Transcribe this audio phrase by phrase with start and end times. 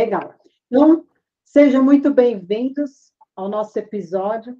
[0.00, 0.34] Legal.
[0.66, 1.04] Então,
[1.44, 4.56] sejam muito bem-vindos ao nosso episódio.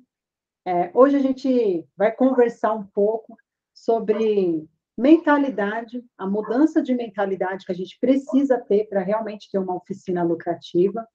[0.66, 3.34] É, hoje a gente vai conversar um pouco
[3.72, 4.68] sobre
[4.98, 10.22] mentalidade, a mudança de mentalidade que a gente precisa ter para realmente ter uma oficina
[10.22, 11.08] lucrativa.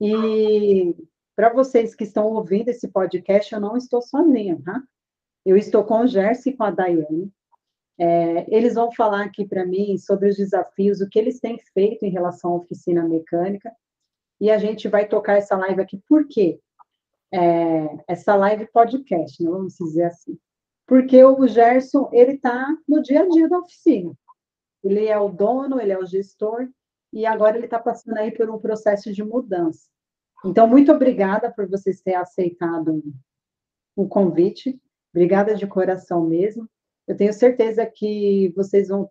[0.00, 0.94] E
[1.34, 4.80] para vocês que estão ouvindo esse podcast, eu não estou sozinha, tá?
[5.44, 7.32] Eu estou com o Gerson e com a Daiane.
[7.98, 12.04] É, eles vão falar aqui para mim sobre os desafios, o que eles têm feito
[12.04, 13.72] em relação à oficina mecânica,
[14.40, 16.60] e a gente vai tocar essa live aqui, por quê?
[17.32, 20.38] É, essa live podcast, né, vamos dizer assim.
[20.86, 24.14] Porque o Gerson, ele está no dia a dia da oficina.
[24.82, 26.68] Ele é o dono, ele é o gestor,
[27.12, 29.88] e agora ele está passando aí por um processo de mudança.
[30.44, 33.02] Então, muito obrigada por vocês terem aceitado
[33.96, 34.80] o convite.
[35.12, 36.68] Obrigada de coração mesmo.
[37.08, 39.10] Eu tenho certeza que vocês vão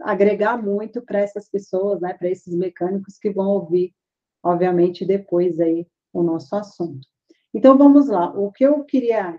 [0.00, 3.94] agregar muito para essas pessoas, né, para esses mecânicos que vão ouvir,
[4.42, 7.06] obviamente, depois aí o nosso assunto.
[7.52, 8.30] Então, vamos lá.
[8.30, 9.38] O que eu queria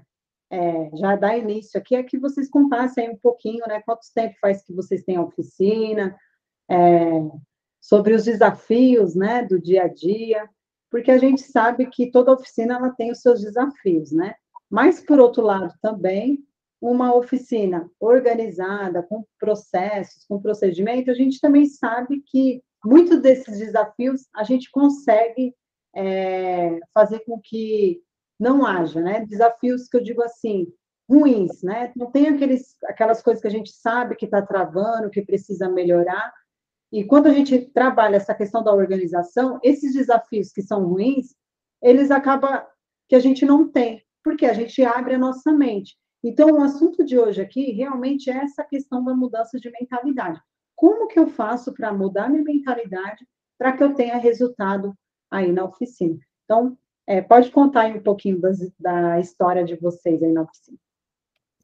[0.52, 4.64] é, já dar início aqui é que vocês contassem um pouquinho, né, quanto tempo faz
[4.64, 6.16] que vocês têm a oficina,
[6.70, 7.10] é,
[7.82, 10.48] sobre os desafios, né, do dia a dia,
[10.90, 14.36] porque a gente sabe que toda oficina ela tem os seus desafios, né?
[14.70, 16.40] Mas, por outro lado, também,
[16.82, 24.28] uma oficina organizada, com processos, com procedimento, a gente também sabe que muitos desses desafios
[24.36, 25.54] a gente consegue
[25.96, 28.02] é, fazer com que
[28.40, 29.26] não haja, né?
[29.26, 30.68] Desafios que eu digo assim,
[31.10, 31.92] ruins, né?
[31.96, 36.32] Não tem aqueles, aquelas coisas que a gente sabe que está travando, que precisa melhorar.
[36.92, 41.34] E quando a gente trabalha essa questão da organização, esses desafios que são ruins,
[41.82, 42.64] eles acabam
[43.10, 45.98] que a gente não tem, porque a gente abre a nossa mente.
[46.28, 50.42] Então, o assunto de hoje aqui realmente é essa questão da mudança de mentalidade.
[50.76, 53.26] Como que eu faço para mudar minha mentalidade
[53.58, 54.94] para que eu tenha resultado
[55.32, 56.20] aí na oficina?
[56.44, 56.78] Então,
[57.08, 60.78] é, pode contar aí um pouquinho das, da história de vocês aí na oficina.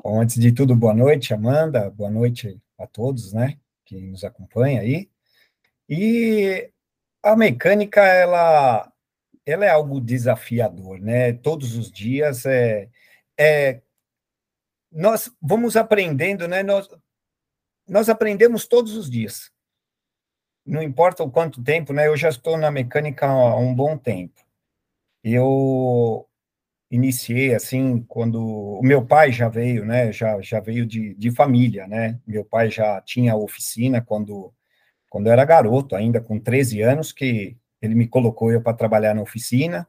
[0.01, 4.79] Bom, antes de tudo, boa noite, Amanda, boa noite a todos, né, que nos acompanha
[4.79, 5.09] aí.
[5.89, 6.71] E
[7.21, 8.89] a mecânica, ela,
[9.45, 11.33] ela é algo desafiador, né?
[11.33, 12.89] Todos os dias é,
[13.37, 13.81] é
[14.93, 16.63] nós vamos aprendendo, né?
[16.63, 16.87] Nós,
[17.87, 19.51] nós aprendemos todos os dias.
[20.65, 22.07] Não importa o quanto tempo, né?
[22.07, 24.41] Eu já estou na mecânica há um bom tempo.
[25.23, 26.27] Eu
[26.91, 28.39] iniciei assim quando
[28.79, 30.11] o meu pai já veio, né?
[30.11, 32.19] Já já veio de, de família, né?
[32.25, 34.53] Meu pai já tinha oficina quando
[35.09, 39.13] quando eu era garoto, ainda com 13 anos, que ele me colocou eu para trabalhar
[39.13, 39.87] na oficina.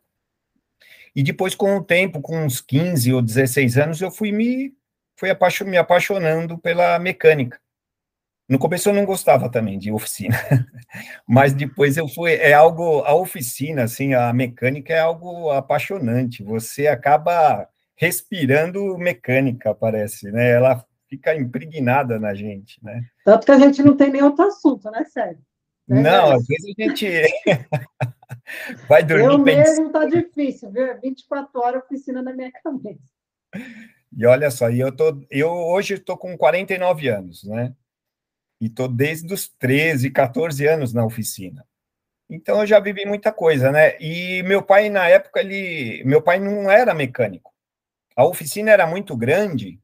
[1.17, 4.75] E depois, com o tempo, com uns 15 ou 16 anos, eu fui me
[5.17, 5.31] fui
[5.65, 7.59] me apaixonando pela mecânica.
[8.49, 10.37] No começo eu não gostava também de oficina,
[11.27, 16.87] mas depois eu fui, é algo, a oficina, assim, a mecânica é algo apaixonante, você
[16.87, 17.67] acaba
[17.97, 23.03] respirando mecânica, parece, né, ela fica impregnada na gente, né.
[23.25, 25.43] Tanto que a gente não tem nem outro assunto, né, Sérgio?
[25.89, 27.09] Né, não, às vezes a gente
[28.89, 33.15] vai dormir Eu mesmo tá difícil, viu, 24 horas oficina na minha cabeça.
[34.17, 37.75] E olha só, eu, tô, eu hoje estou com 49 anos, né?
[38.61, 41.67] E estou desde os 13, 14 anos na oficina.
[42.31, 44.01] Então eu já vivi muita coisa, né?
[44.01, 46.03] E meu pai, na época, ele.
[46.05, 47.53] Meu pai não era mecânico.
[48.17, 49.81] A oficina era muito grande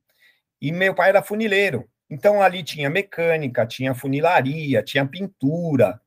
[0.61, 1.89] e meu pai era funileiro.
[2.09, 6.01] Então ali tinha mecânica, tinha funilaria, tinha pintura.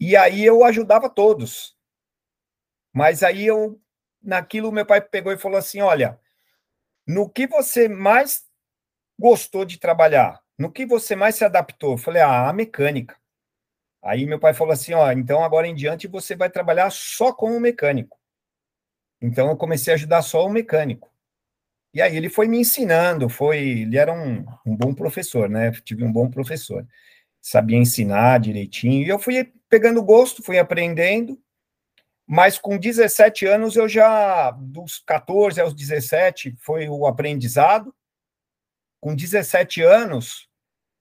[0.00, 1.76] E aí eu ajudava todos.
[2.92, 3.80] Mas aí eu,
[4.22, 6.18] naquilo, meu pai pegou e falou assim: olha,
[7.08, 8.44] no que você mais
[9.18, 10.40] gostou de trabalhar?
[10.58, 11.92] No que você mais se adaptou?
[11.92, 13.16] Eu falei, ah, a mecânica.
[14.02, 17.56] Aí meu pai falou assim, ó, então agora em diante você vai trabalhar só com
[17.56, 18.18] o mecânico.
[19.20, 21.10] Então eu comecei a ajudar só o mecânico.
[21.94, 25.72] E aí ele foi me ensinando, foi, ele era um, um bom professor, né?
[25.72, 26.86] Tive um bom professor.
[27.40, 29.06] Sabia ensinar direitinho.
[29.06, 31.40] E eu fui pegando gosto, fui aprendendo.
[32.30, 37.94] Mas com 17 anos eu já, dos 14 aos 17, foi o aprendizado.
[39.00, 40.46] Com 17 anos,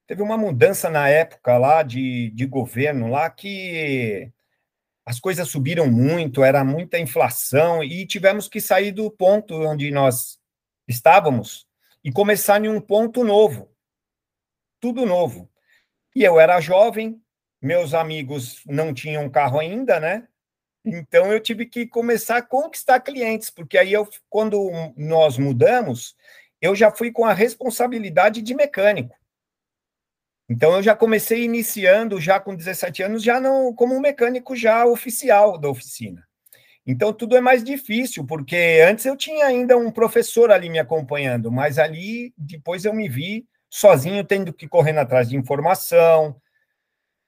[0.07, 4.31] teve uma mudança na época lá de, de governo lá que
[5.05, 10.39] as coisas subiram muito, era muita inflação e tivemos que sair do ponto onde nós
[10.87, 11.67] estávamos
[12.05, 13.69] e começar em um ponto novo.
[14.79, 15.51] Tudo novo.
[16.15, 17.21] E eu era jovem,
[17.61, 20.25] meus amigos não tinham carro ainda, né?
[20.85, 26.15] Então eu tive que começar a conquistar clientes, porque aí eu, quando nós mudamos,
[26.61, 29.15] eu já fui com a responsabilidade de mecânico.
[30.49, 34.85] Então eu já comecei iniciando já com 17 anos já não como um mecânico já
[34.85, 36.25] oficial da oficina.
[36.85, 41.51] Então tudo é mais difícil, porque antes eu tinha ainda um professor ali me acompanhando,
[41.51, 46.39] mas ali depois eu me vi sozinho tendo que correr atrás de informação,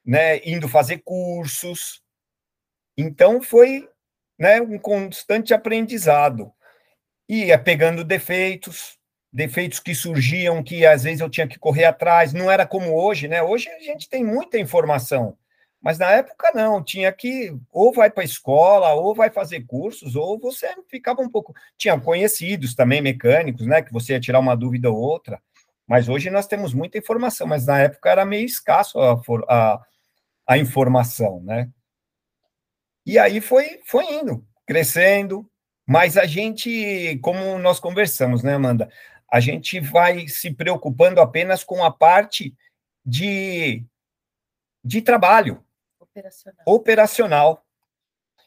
[0.06, 2.02] né, indo fazer cursos.
[3.02, 3.88] Então foi,
[4.38, 6.52] né, um constante aprendizado.
[7.30, 8.98] E pegando defeitos,
[9.32, 13.30] defeitos que surgiam que às vezes eu tinha que correr atrás, não era como hoje,
[13.30, 13.42] né?
[13.42, 15.38] Hoje a gente tem muita informação,
[15.82, 20.18] mas na época não, tinha que ou vai para a escola, ou vai fazer cursos,
[20.18, 21.54] ou você ficava um pouco.
[21.78, 23.82] Tinha conhecidos também mecânicos, né?
[23.82, 25.42] Que você ia tirar uma dúvida ou outra.
[25.88, 29.82] Mas hoje nós temos muita informação, mas na época era meio escasso a, a,
[30.48, 31.70] a informação, né?
[33.10, 35.50] E aí foi, foi indo, crescendo,
[35.86, 38.90] mas a gente, como nós conversamos, né, Amanda?
[39.32, 42.56] a gente vai se preocupando apenas com a parte
[43.06, 43.86] de,
[44.84, 45.64] de trabalho
[46.00, 46.64] operacional.
[46.66, 47.66] operacional.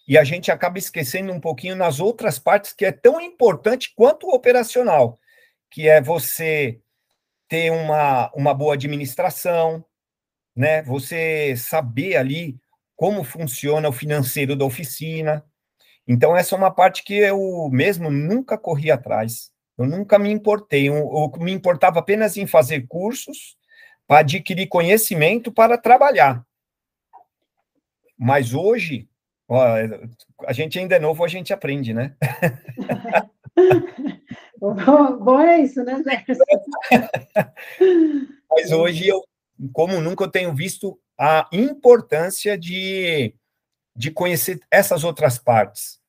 [0.06, 4.26] E a gente acaba esquecendo um pouquinho nas outras partes que é tão importante quanto
[4.26, 5.18] o operacional,
[5.70, 6.80] que é você
[7.48, 9.84] ter uma, uma boa administração,
[10.56, 10.82] né?
[10.82, 12.58] Você saber ali
[13.02, 15.44] como funciona o financeiro da oficina.
[16.06, 19.50] Então, essa é uma parte que eu mesmo nunca corri atrás.
[19.76, 23.56] Eu nunca me importei, eu, eu me importava apenas em fazer cursos
[24.06, 26.46] para adquirir conhecimento para trabalhar.
[28.16, 29.08] Mas hoje,
[29.48, 29.60] ó,
[30.46, 32.14] a gente ainda é novo, a gente aprende, né?
[34.60, 36.00] bom, bom é isso, né?
[38.48, 39.24] Mas hoje eu,
[39.72, 43.34] como nunca, eu tenho visto a importância de,
[43.94, 46.00] de conhecer essas outras partes,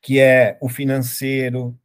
[0.00, 1.78] que é o financeiro,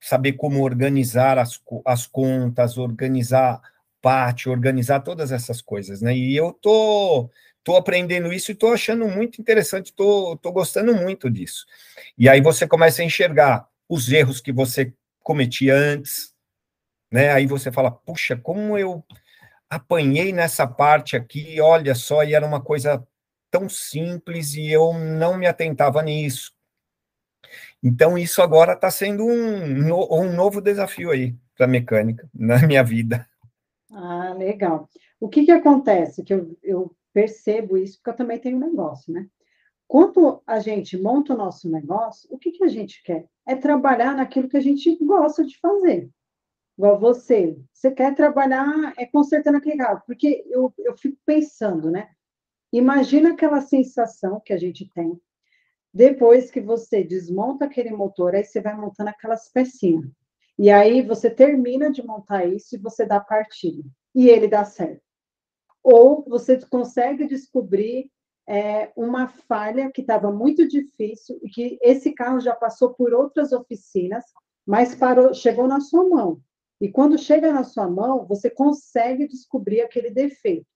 [0.00, 3.60] saber como organizar as, as contas, organizar
[4.02, 6.14] parte, organizar todas essas coisas, né?
[6.14, 7.30] E eu tô,
[7.62, 11.64] tô aprendendo isso e tô achando muito interessante, tô, tô gostando muito disso.
[12.18, 16.34] E aí você começa a enxergar os erros que você cometia antes,
[17.10, 17.32] né?
[17.32, 19.02] Aí você fala, puxa, como eu
[19.68, 23.06] apanhei nessa parte aqui, olha só, e era uma coisa
[23.50, 26.52] tão simples e eu não me atentava nisso.
[27.82, 32.82] Então, isso agora está sendo um, um novo desafio aí para a mecânica na minha
[32.82, 33.28] vida.
[33.92, 34.88] Ah, legal.
[35.20, 36.24] O que, que acontece?
[36.24, 39.26] Que eu, eu percebo isso, porque eu também tenho um negócio, né?
[39.86, 43.28] Quando a gente monta o nosso negócio, o que, que a gente quer?
[43.46, 46.10] É trabalhar naquilo que a gente gosta de fazer.
[46.76, 52.10] Igual você, você quer trabalhar é consertando aquele carro, porque eu, eu fico pensando, né?
[52.72, 55.20] Imagina aquela sensação que a gente tem
[55.94, 60.10] depois que você desmonta aquele motor, aí você vai montando aquelas pecinhas.
[60.58, 63.88] E aí você termina de montar isso e você dá partida.
[64.12, 65.00] E ele dá certo.
[65.84, 68.10] Ou você consegue descobrir
[68.48, 73.52] é, uma falha que estava muito difícil e que esse carro já passou por outras
[73.52, 74.24] oficinas,
[74.66, 76.40] mas parou, chegou na sua mão.
[76.80, 80.66] E quando chega na sua mão, você consegue descobrir aquele defeito.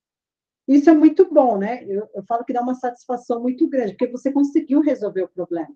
[0.67, 1.83] Isso é muito bom, né?
[1.83, 5.73] Eu, eu falo que dá uma satisfação muito grande, porque você conseguiu resolver o problema.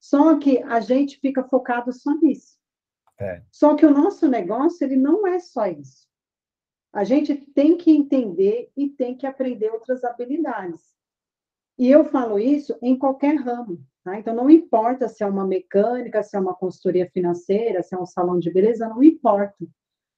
[0.00, 2.58] Só que a gente fica focado só nisso.
[3.18, 3.42] É.
[3.50, 6.08] Só que o nosso negócio, ele não é só isso.
[6.92, 10.80] A gente tem que entender e tem que aprender outras habilidades.
[11.78, 13.80] E eu falo isso em qualquer ramo.
[14.04, 14.18] Tá?
[14.18, 18.06] Então, não importa se é uma mecânica, se é uma consultoria financeira, se é um
[18.06, 19.66] salão de beleza, não importa.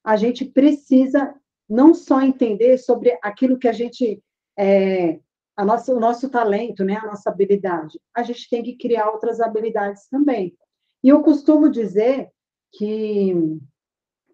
[0.03, 1.35] A gente precisa
[1.69, 4.21] não só entender sobre aquilo que a gente
[4.57, 5.19] é,
[5.55, 7.99] a o nosso talento, né, a nossa habilidade.
[8.15, 10.55] A gente tem que criar outras habilidades também.
[11.03, 12.29] E eu costumo dizer
[12.71, 13.33] que,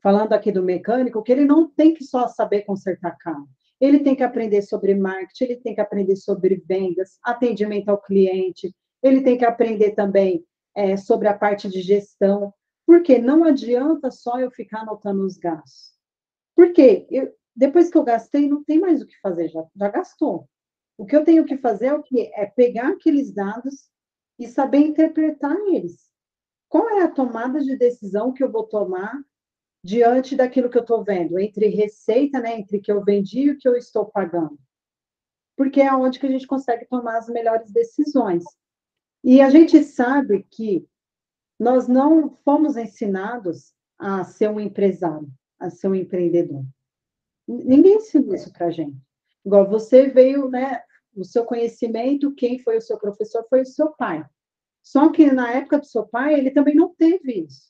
[0.01, 3.47] falando aqui do mecânico, que ele não tem que só saber consertar carro.
[3.81, 8.73] Ele tem que aprender sobre marketing, ele tem que aprender sobre vendas, atendimento ao cliente,
[9.01, 12.53] ele tem que aprender também é, sobre a parte de gestão,
[12.85, 15.93] porque não adianta só eu ficar anotando os gastos.
[16.55, 20.47] Porque eu, depois que eu gastei, não tem mais o que fazer, já, já gastou.
[20.97, 22.31] O que eu tenho que fazer é o quê?
[22.33, 23.89] É pegar aqueles dados
[24.37, 26.09] e saber interpretar eles.
[26.67, 29.17] Qual é a tomada de decisão que eu vou tomar
[29.83, 33.57] diante daquilo que eu estou vendo, entre receita, né, entre que eu vendi e o
[33.57, 34.59] que eu estou pagando?
[35.55, 38.43] Porque é onde que a gente consegue tomar as melhores decisões.
[39.23, 40.87] E a gente sabe que
[41.59, 46.63] nós não fomos ensinados a ser um empresário a ser um empreendedor.
[47.47, 48.97] Ninguém ensinou isso para gente.
[49.45, 50.81] Igual você veio, né?
[51.15, 54.25] O seu conhecimento, quem foi o seu professor foi o seu pai.
[54.81, 57.69] Só que na época do seu pai, ele também não teve isso.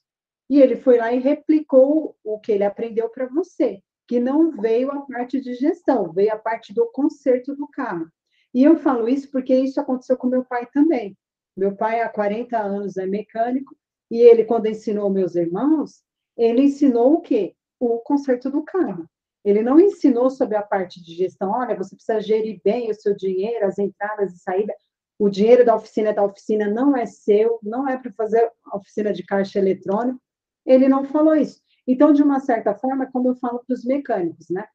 [0.50, 4.92] E ele foi lá e replicou o que ele aprendeu para você, que não veio
[4.92, 8.08] a parte de gestão, veio a parte do conserto do carro.
[8.54, 11.18] E eu falo isso porque isso aconteceu com meu pai também.
[11.60, 13.76] Meu pai, há 40 anos, é mecânico,
[14.10, 16.02] e ele, quando ensinou meus irmãos,
[16.38, 17.54] ele ensinou o quê?
[17.78, 19.06] O conserto do carro.
[19.44, 21.52] Ele não ensinou sobre a parte de gestão.
[21.52, 24.78] Olha, você precisa gerir bem o seu dinheiro, as entradas e saídas.
[25.20, 29.12] O dinheiro da oficina é da oficina, não é seu, não é para fazer oficina
[29.12, 30.22] de caixa eletrônico.
[30.66, 31.60] Ele não falou isso.
[31.86, 34.66] Então, de uma certa forma, como eu falo para os mecânicos, né?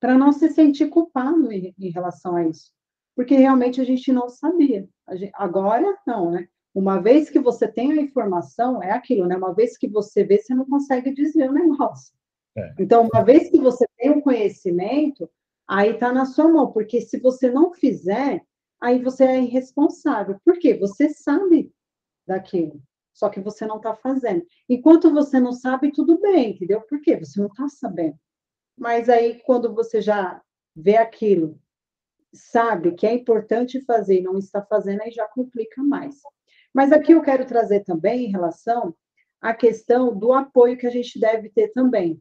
[0.00, 2.72] Para não se sentir culpado em, em, relação a isso.
[3.18, 4.88] Porque realmente a gente não sabia.
[5.14, 6.46] Gente, agora, não, né?
[6.72, 9.36] Uma vez que você tem a informação, é aquilo, né?
[9.36, 12.14] Uma vez que você vê, você não consegue dizer o negócio.
[12.56, 12.74] É.
[12.78, 15.28] Então, uma vez que você tem o conhecimento,
[15.66, 18.40] aí está na sua mão, porque se você não fizer,
[18.80, 20.38] aí você é irresponsável.
[20.44, 20.74] Por quê?
[20.74, 21.72] Você sabe
[22.24, 22.80] daquilo,
[23.12, 24.46] só que você não está fazendo.
[24.68, 26.82] Enquanto você não sabe, tudo bem, entendeu?
[26.82, 27.16] Por quê?
[27.16, 28.16] Você não está sabendo.
[28.78, 30.40] Mas aí, quando você já
[30.76, 31.58] vê aquilo,
[32.32, 36.16] sabe que é importante fazer e não está fazendo, aí já complica mais.
[36.72, 38.94] Mas aqui eu quero trazer também em relação
[39.40, 42.20] à questão do apoio que a gente deve ter também.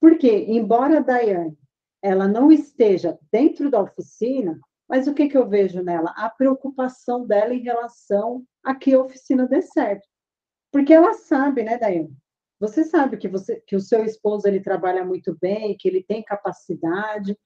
[0.00, 1.58] Porque, embora a Daiane
[2.02, 6.12] ela não esteja dentro da oficina, mas o que, que eu vejo nela?
[6.16, 10.08] A preocupação dela em relação a que a oficina dê certo.
[10.72, 12.16] Porque ela sabe, né, Daiane?
[12.58, 16.22] Você sabe que, você, que o seu esposo ele trabalha muito bem, que ele tem
[16.22, 17.36] capacidade,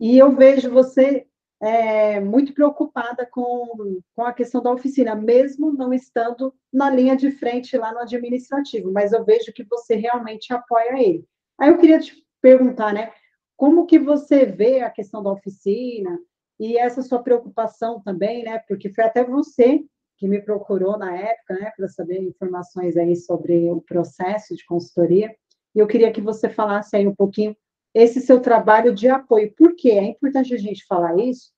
[0.00, 1.26] e eu vejo você
[1.62, 7.30] é, muito preocupada com, com a questão da oficina, mesmo não estando na linha de
[7.30, 11.24] frente lá no administrativo, mas eu vejo que você realmente apoia ele.
[11.56, 13.12] Aí eu queria te perguntar, né,
[13.56, 16.18] como que você vê a questão da oficina
[16.58, 19.84] e essa sua preocupação também, né, porque foi até você
[20.18, 25.32] que me procurou na época, né, para saber informações aí sobre o processo de consultoria,
[25.74, 27.56] e eu queria que você falasse aí um pouquinho
[27.94, 29.52] esse seu trabalho de apoio.
[29.54, 29.92] Por quê?
[29.92, 31.52] É importante a gente falar isso,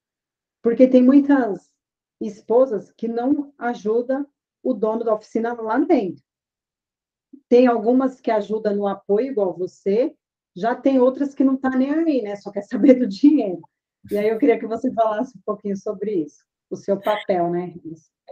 [0.62, 1.70] porque tem muitas
[2.20, 4.26] esposas que não ajudam
[4.62, 6.22] o dono da oficina lá dentro.
[7.48, 10.14] Tem algumas que ajudam no apoio, igual você,
[10.56, 12.36] já tem outras que não tá nem aí, né?
[12.36, 13.60] Só quer saber do dinheiro.
[14.10, 17.72] E aí eu queria que você falasse um pouquinho sobre isso, o seu papel, né?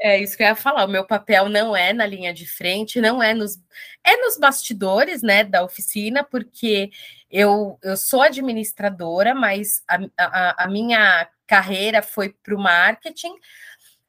[0.00, 0.84] É isso que eu ia falar.
[0.84, 3.58] O meu papel não é na linha de frente, não é nos
[4.02, 6.90] é nos bastidores, né, da oficina, porque
[7.30, 13.34] eu, eu sou administradora, mas a, a, a minha carreira foi para o marketing,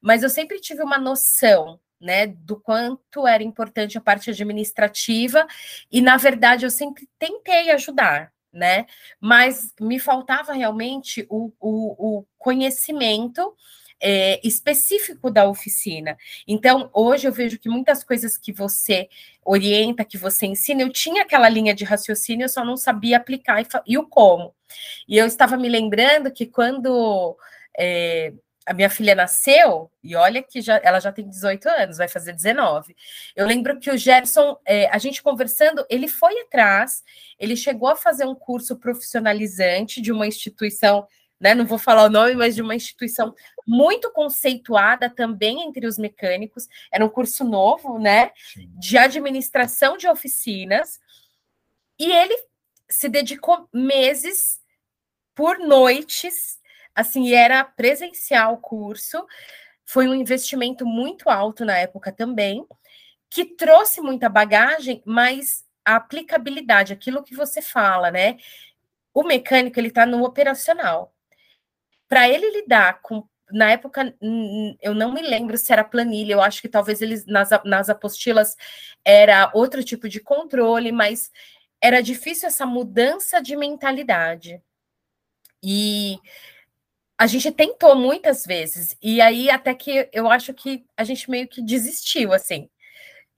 [0.02, 5.48] mas eu sempre tive uma noção né, do quanto era importante a parte administrativa,
[5.92, 8.86] e na verdade eu sempre tentei ajudar, né?
[9.22, 13.56] Mas me faltava realmente o, o, o conhecimento
[14.04, 16.18] é, específico da oficina.
[16.46, 19.08] Então, hoje eu vejo que muitas coisas que você
[19.46, 23.62] orienta, que você ensina, eu tinha aquela linha de raciocínio, eu só não sabia aplicar
[23.62, 24.54] e, e o como.
[25.08, 27.38] E eu estava me lembrando que quando
[27.80, 28.34] é,
[28.66, 32.34] a minha filha nasceu, e olha que já, ela já tem 18 anos, vai fazer
[32.34, 32.94] 19.
[33.34, 37.04] Eu lembro que o Gerson, é, a gente conversando, ele foi atrás,
[37.40, 41.08] ele chegou a fazer um curso profissionalizante de uma instituição,
[41.44, 41.54] né?
[41.54, 43.36] Não vou falar o nome, mas de uma instituição
[43.68, 46.68] muito conceituada também entre os mecânicos.
[46.92, 48.32] Era um curso novo, né?
[48.80, 51.00] De administração de oficinas.
[52.00, 52.36] E ele
[52.90, 54.60] se dedicou meses
[55.36, 56.64] por noites
[56.96, 59.26] assim, era presencial o curso,
[59.84, 62.66] foi um investimento muito alto na época também,
[63.30, 68.38] que trouxe muita bagagem, mas a aplicabilidade, aquilo que você fala, né?
[69.14, 71.13] O mecânico, ele está no operacional.
[72.08, 74.16] Para ele lidar com na época,
[74.82, 78.56] eu não me lembro se era planilha, eu acho que talvez eles nas, nas apostilas
[79.06, 81.32] era outro tipo de controle, mas
[81.80, 84.60] era difícil essa mudança de mentalidade.
[85.62, 86.18] E
[87.18, 91.48] a gente tentou muitas vezes, e aí até que eu acho que a gente meio
[91.48, 92.70] que desistiu, assim,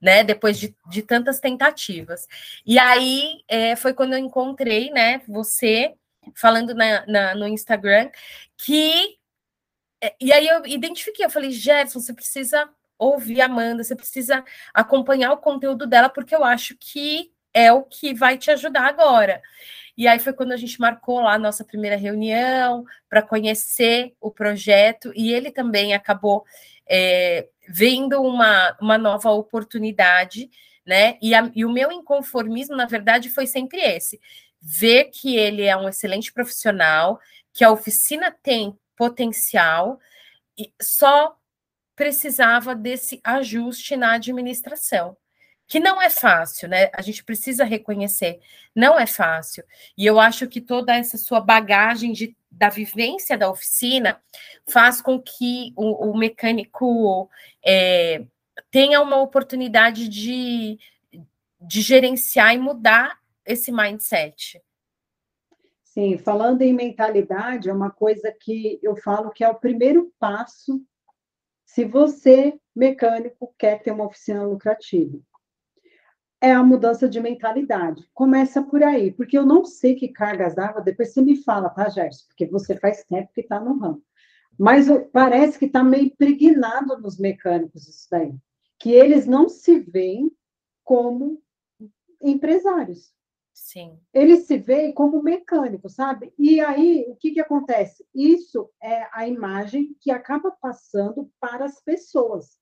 [0.00, 0.24] né?
[0.24, 2.26] Depois de, de tantas tentativas.
[2.64, 5.94] E aí é, foi quando eu encontrei, né, você
[6.34, 8.10] falando na, na, no Instagram
[8.56, 9.16] que.
[10.02, 14.44] É, e aí eu identifiquei, eu falei, Gerson, você precisa ouvir a Amanda, você precisa
[14.72, 19.42] acompanhar o conteúdo dela, porque eu acho que é o que vai te ajudar agora.
[19.96, 24.30] E aí foi quando a gente marcou lá a nossa primeira reunião para conhecer o
[24.30, 26.44] projeto, e ele também acabou
[26.86, 30.50] é, vendo uma, uma nova oportunidade,
[30.86, 31.18] né?
[31.22, 34.20] E, a, e o meu inconformismo, na verdade, foi sempre esse:
[34.60, 37.18] ver que ele é um excelente profissional,
[37.56, 39.98] que a oficina tem potencial,
[40.58, 41.34] e só
[41.96, 45.16] precisava desse ajuste na administração.
[45.66, 46.90] que não é fácil, né?
[46.92, 48.40] A gente precisa reconhecer,
[48.74, 49.64] não é fácil.
[49.96, 54.20] E eu acho que toda essa sua bagagem de, da vivência da oficina
[54.68, 57.28] faz com que o, o mecânico
[57.64, 58.22] é,
[58.70, 60.78] tenha uma oportunidade de,
[61.60, 64.62] de gerenciar e mudar esse mindset.
[65.96, 70.84] Sim, falando em mentalidade, é uma coisa que eu falo que é o primeiro passo
[71.64, 75.18] se você, mecânico, quer ter uma oficina lucrativa
[76.40, 78.08] é a mudança de mentalidade.
[78.12, 81.88] Começa por aí, porque eu não sei que cargas d'água, depois você me fala, tá,
[81.88, 82.26] Gerson?
[82.28, 84.02] Porque você faz tempo que está no ramo.
[84.58, 88.34] Mas parece que está meio impregnado nos mecânicos isso daí,
[88.78, 90.30] que eles não se veem
[90.84, 91.42] como
[92.22, 93.12] empresários.
[93.56, 93.98] Sim.
[94.12, 96.30] Eles se veem como mecânicos, sabe?
[96.38, 98.06] E aí, o que, que acontece?
[98.14, 102.60] Isso é a imagem que acaba passando para as pessoas.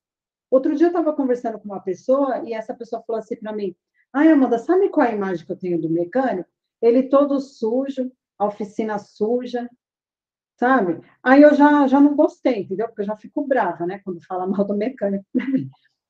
[0.49, 3.75] Outro dia eu estava conversando com uma pessoa e essa pessoa falou assim para mim:
[4.13, 6.49] Ai, Amanda, sabe qual é a imagem que eu tenho do mecânico?
[6.81, 8.09] Ele todo sujo,
[8.39, 9.69] a oficina suja,
[10.57, 11.01] sabe?
[11.21, 12.87] Aí eu já, já não gostei, entendeu?
[12.87, 13.99] Porque eu já fico brava, né?
[13.99, 15.25] Quando fala mal do mecânico.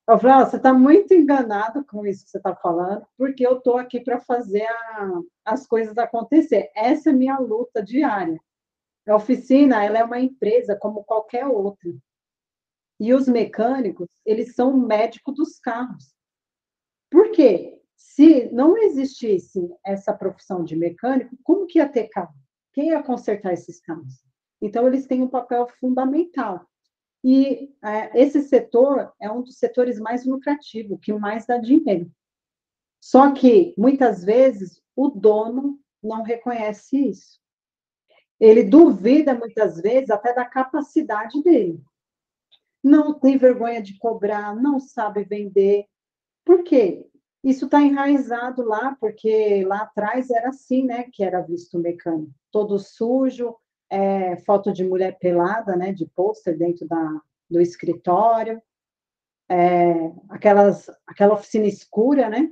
[0.07, 3.57] Eu falei, oh, você está muito enganado com isso que você está falando, porque eu
[3.57, 6.69] estou aqui para fazer a, as coisas acontecer.
[6.75, 8.39] Essa é a minha luta diária.
[9.07, 11.91] A oficina, ela é uma empresa como qualquer outra.
[12.99, 16.13] E os mecânicos, eles são o médico dos carros.
[17.09, 17.81] Por quê?
[17.95, 22.33] Se não existisse essa profissão de mecânico, como que ia ter carro?
[22.73, 24.23] Quem ia consertar esses carros?
[24.61, 26.65] Então, eles têm um papel fundamental.
[27.27, 32.11] E é, esse setor é um dos setores mais lucrativos, que mais dá dinheiro.
[33.01, 37.39] Só que, muitas vezes, o dono não reconhece isso.
[38.39, 41.83] Ele duvida, muitas vezes, até da capacidade dele
[42.85, 45.87] não tem vergonha de cobrar, não sabe vender.
[46.45, 47.09] Por quê?
[47.43, 52.31] Isso está enraizado lá, porque lá atrás era assim, né, que era visto o mecânico.
[52.51, 53.55] Todo sujo,
[53.89, 58.61] é, foto de mulher pelada, né, de pôster dentro da, do escritório,
[59.49, 62.51] é, aquelas, aquela oficina escura, né?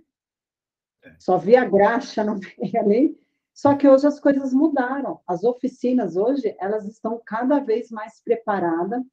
[1.03, 1.15] É.
[1.19, 3.23] Só via graxa no meio ali.
[3.53, 5.19] Só que hoje as coisas mudaram.
[5.27, 9.03] As oficinas hoje, elas estão cada vez mais preparadas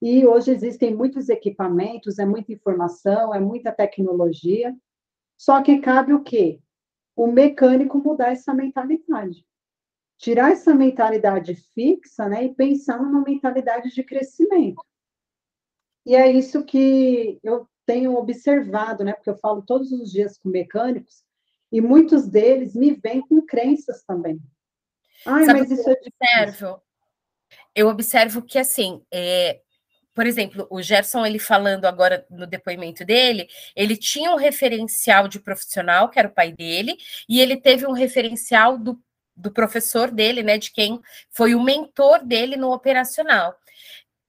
[0.00, 4.76] e hoje existem muitos equipamentos, é muita informação, é muita tecnologia.
[5.36, 6.60] Só que cabe o quê?
[7.16, 9.44] O mecânico mudar essa mentalidade.
[10.18, 14.82] Tirar essa mentalidade fixa, né, e pensar numa mentalidade de crescimento.
[16.04, 20.48] E é isso que eu tenho observado, né, porque eu falo todos os dias com
[20.48, 21.24] mecânicos,
[21.70, 24.40] e muitos deles me vêm com crenças também.
[25.24, 26.82] Ai, Sabe mas isso eu é observo?
[27.74, 29.60] Eu observo que, assim, é,
[30.14, 35.38] por exemplo, o Gerson, ele falando agora no depoimento dele, ele tinha um referencial de
[35.38, 36.96] profissional, que era o pai dele,
[37.28, 39.00] e ele teve um referencial do,
[39.38, 43.54] do professor dele, né, de quem foi o mentor dele no operacional.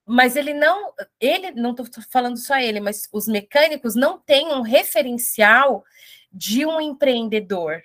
[0.06, 4.62] Mas ele não, ele, não estou falando só ele, mas os mecânicos não têm um
[4.62, 5.84] referencial
[6.32, 7.82] de um empreendedor,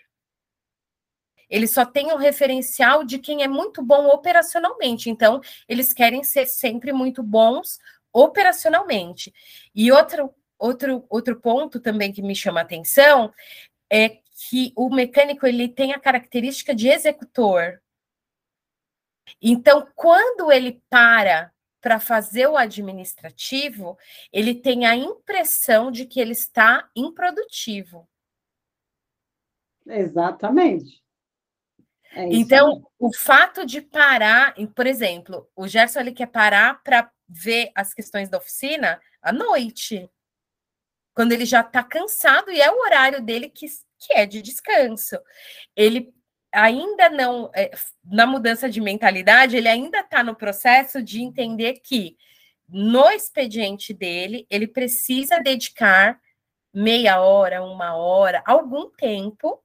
[1.48, 5.10] eles só têm um referencial de quem é muito bom operacionalmente.
[5.10, 7.78] Então, eles querem ser sempre muito bons
[8.12, 9.32] operacionalmente.
[9.74, 13.32] E outro, outro, outro ponto também que me chama a atenção
[13.88, 17.80] é que o mecânico ele tem a característica de executor.
[19.40, 23.98] Então, quando ele para para fazer o administrativo,
[24.32, 28.08] ele tem a impressão de que ele está improdutivo.
[29.86, 31.04] Exatamente.
[32.12, 37.70] É então, o fato de parar, por exemplo, o Gerson ele quer parar para ver
[37.74, 40.08] as questões da oficina à noite,
[41.12, 43.66] quando ele já está cansado e é o horário dele que,
[44.06, 45.18] que é de descanso.
[45.74, 46.12] Ele
[46.52, 47.70] ainda não, é,
[48.04, 52.16] na mudança de mentalidade, ele ainda está no processo de entender que
[52.68, 56.18] no expediente dele, ele precisa dedicar
[56.72, 59.62] meia hora, uma hora, algum tempo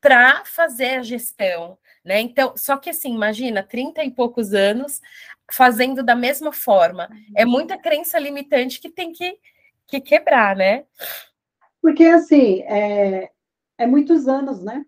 [0.00, 2.20] para fazer a gestão, né?
[2.20, 5.00] Então, só que assim, imagina, 30 e poucos anos
[5.50, 7.08] fazendo da mesma forma.
[7.36, 7.50] É uhum.
[7.50, 9.38] muita crença limitante que tem que,
[9.86, 10.84] que quebrar, né?
[11.80, 13.31] Porque assim, é,
[13.82, 14.84] é muitos anos, né?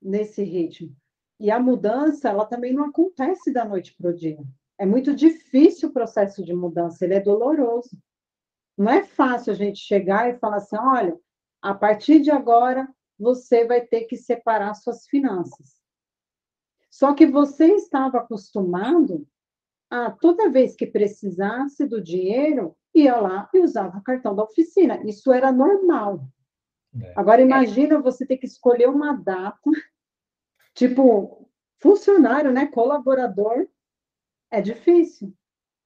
[0.00, 0.94] Nesse ritmo.
[1.38, 4.42] E a mudança, ela também não acontece da noite para o dia.
[4.78, 7.96] É muito difícil o processo de mudança, ele é doloroso.
[8.76, 11.18] Não é fácil a gente chegar e falar assim: olha,
[11.60, 15.80] a partir de agora você vai ter que separar suas finanças.
[16.90, 19.26] Só que você estava acostumado
[19.90, 25.02] a toda vez que precisasse do dinheiro, ia lá e usava o cartão da oficina.
[25.06, 26.26] Isso era normal.
[27.00, 27.12] É.
[27.16, 29.58] Agora, imagina você ter que escolher uma data,
[30.74, 33.66] tipo, funcionário, né, colaborador,
[34.50, 35.34] é difícil.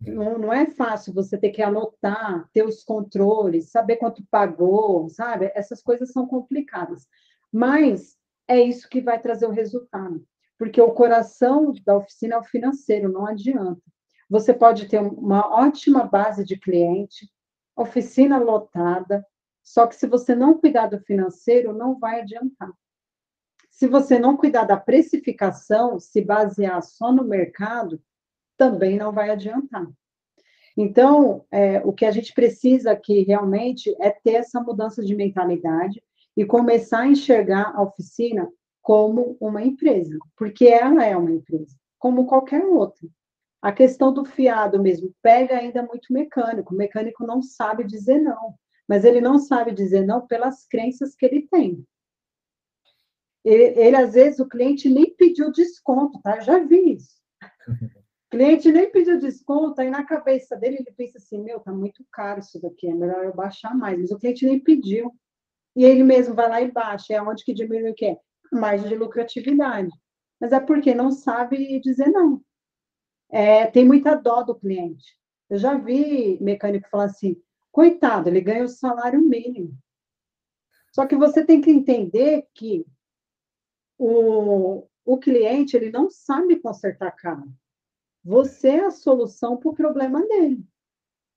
[0.05, 0.11] É.
[0.11, 5.51] Não, não é fácil você ter que anotar, ter os controles, saber quanto pagou, sabe?
[5.55, 7.07] Essas coisas são complicadas.
[7.53, 8.17] Mas
[8.49, 10.27] é isso que vai trazer o resultado.
[10.59, 13.83] Porque o coração da oficina é o financeiro, não adianta.
[14.29, 17.31] Você pode ter uma ótima base de cliente,
[17.77, 19.25] oficina lotada,
[19.67, 22.71] só que se você não cuidar do financeiro, não vai adiantar.
[23.69, 28.01] Se você não cuidar da precificação, se basear só no mercado,
[28.57, 29.87] também não vai adiantar.
[30.77, 36.01] Então, é, o que a gente precisa aqui realmente é ter essa mudança de mentalidade
[36.37, 38.49] e começar a enxergar a oficina
[38.81, 43.09] como uma empresa, porque ela é uma empresa, como qualquer outra.
[43.61, 46.73] A questão do fiado mesmo pega ainda muito mecânico.
[46.73, 48.55] O mecânico não sabe dizer não,
[48.89, 51.87] mas ele não sabe dizer não pelas crenças que ele tem.
[53.45, 56.37] Ele, ele às vezes, o cliente nem pediu desconto, tá?
[56.37, 57.17] Eu já vi isso.
[57.43, 57.67] O
[58.31, 62.41] cliente nem pediu desconto, aí na cabeça dele ele pensa assim: meu, tá muito caro
[62.41, 63.99] isso daqui, é melhor eu baixar mais.
[63.99, 65.13] Mas o cliente nem pediu.
[65.77, 67.15] E ele mesmo vai lá e baixa.
[67.15, 68.17] É onde que diminui o quê?
[68.53, 69.91] Margem de lucratividade.
[70.41, 72.43] Mas é porque não sabe dizer não
[73.31, 75.17] é, tem muita dó do cliente.
[75.49, 77.37] Eu já vi mecânico falar assim,
[77.77, 79.77] coitado, ele ganha o salário mínimo.
[80.95, 82.87] Só que você tem que entender que
[83.99, 87.53] o, o cliente ele não sabe consertar carro.
[88.25, 90.65] Você é a solução para o problema dele.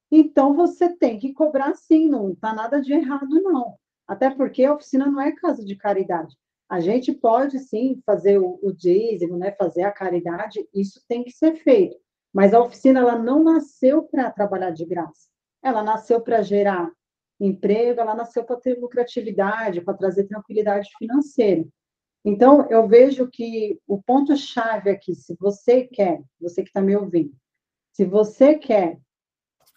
[0.10, 3.78] Então você tem que cobrar sim, não está nada de errado, não.
[4.08, 6.38] Até porque a oficina não é casa de caridade.
[6.70, 11.32] A gente pode sim fazer o, o dízimo, né, fazer a caridade, isso tem que
[11.32, 11.98] ser feito.
[12.34, 15.29] Mas a oficina ela não nasceu para trabalhar de graça.
[15.62, 16.92] Ela nasceu para gerar
[17.40, 21.66] emprego, ela nasceu para ter lucratividade, para trazer tranquilidade financeira.
[22.24, 27.34] Então, eu vejo que o ponto-chave aqui, se você quer, você que está me ouvindo,
[27.94, 29.00] se você quer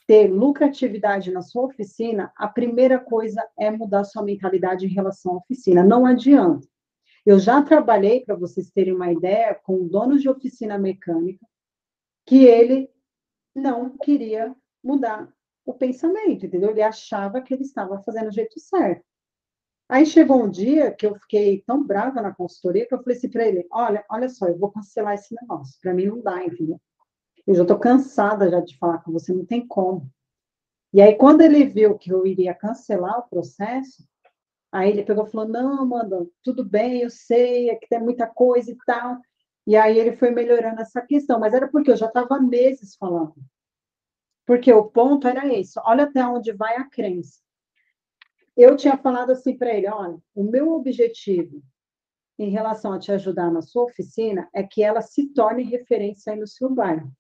[0.07, 5.37] ter lucratividade na sua oficina, a primeira coisa é mudar sua mentalidade em relação à
[5.37, 5.85] oficina.
[5.85, 6.66] Não adianta.
[7.25, 11.47] Eu já trabalhei, para vocês terem uma ideia, com donos de oficina mecânica,
[12.27, 12.90] que ele
[13.55, 15.33] não queria mudar
[15.64, 16.70] o pensamento, entendeu?
[16.70, 19.05] Ele achava que ele estava fazendo o jeito certo.
[19.88, 23.31] Aí chegou um dia que eu fiquei tão brava na consultoria que eu falei assim
[23.31, 25.79] para ele: olha, olha só, eu vou cancelar esse negócio.
[25.83, 26.81] Para mim não dá, entendeu?
[27.46, 30.11] Eu já estou cansada já de falar com você, não tem como.
[30.92, 34.05] E aí, quando ele viu que eu iria cancelar o processo,
[34.72, 38.27] Aí ele pegou e falou: Não, Amanda, tudo bem, eu sei, é que tem muita
[38.27, 39.18] coisa e tal.
[39.66, 43.35] E aí ele foi melhorando essa questão, mas era porque eu já estava meses falando.
[44.46, 47.40] Porque o ponto era esse: olha até onde vai a crença.
[48.57, 51.62] Eu tinha falado assim para ele: olha, o meu objetivo
[52.38, 56.38] em relação a te ajudar na sua oficina é que ela se torne referência aí
[56.38, 57.12] no seu bairro.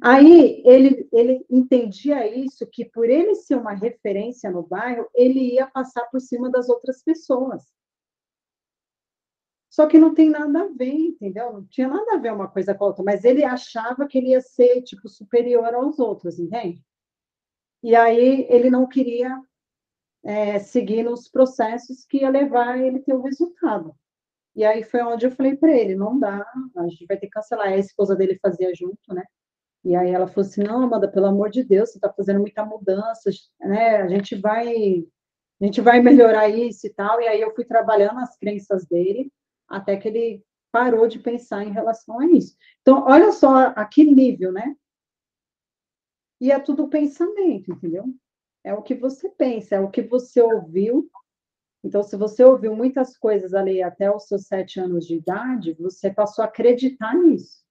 [0.00, 5.66] Aí ele, ele entendia isso, que por ele ser uma referência no bairro, ele ia
[5.66, 7.64] passar por cima das outras pessoas.
[9.70, 11.52] Só que não tem nada a ver, entendeu?
[11.52, 14.28] Não tinha nada a ver uma coisa com a outra, mas ele achava que ele
[14.30, 16.82] ia ser, tipo, superior aos outros, entende?
[17.82, 19.40] E aí ele não queria
[20.24, 23.94] é, seguir nos processos que ia levar ele ter o resultado.
[24.56, 26.44] E aí foi onde eu falei para ele, não dá,
[26.76, 27.68] a gente vai ter que cancelar.
[27.68, 29.24] A esposa dele fazia junto, né?
[29.84, 32.64] E aí ela falou assim, não, Amanda, pelo amor de Deus, você está fazendo muita
[32.64, 33.98] mudança, né?
[33.98, 35.04] A gente vai,
[35.60, 37.20] a gente vai melhorar isso e tal.
[37.20, 39.30] E aí eu fui trabalhando as crenças dele
[39.68, 42.56] até que ele parou de pensar em relação a isso.
[42.82, 44.76] Então, olha só a que nível, né?
[46.40, 48.04] E é tudo pensamento, entendeu?
[48.62, 51.10] É o que você pensa, é o que você ouviu.
[51.82, 56.10] Então, se você ouviu muitas coisas ali até os seus sete anos de idade, você
[56.10, 57.64] passou a acreditar nisso.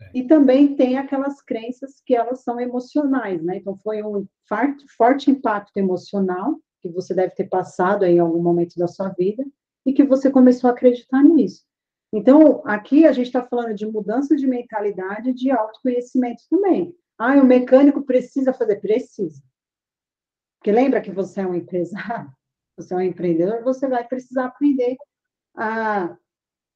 [0.00, 0.10] É.
[0.14, 3.56] E também tem aquelas crenças que elas são emocionais, né?
[3.56, 8.76] Então, foi um forte, forte impacto emocional que você deve ter passado em algum momento
[8.76, 9.44] da sua vida
[9.86, 11.64] e que você começou a acreditar nisso.
[12.12, 16.94] Então, aqui a gente está falando de mudança de mentalidade de autoconhecimento também.
[17.18, 18.76] Ah, o mecânico precisa fazer?
[18.76, 19.42] Precisa.
[20.58, 22.30] Porque lembra que você é um empresário,
[22.76, 24.96] você é um empreendedor, você vai precisar aprender
[25.54, 26.16] a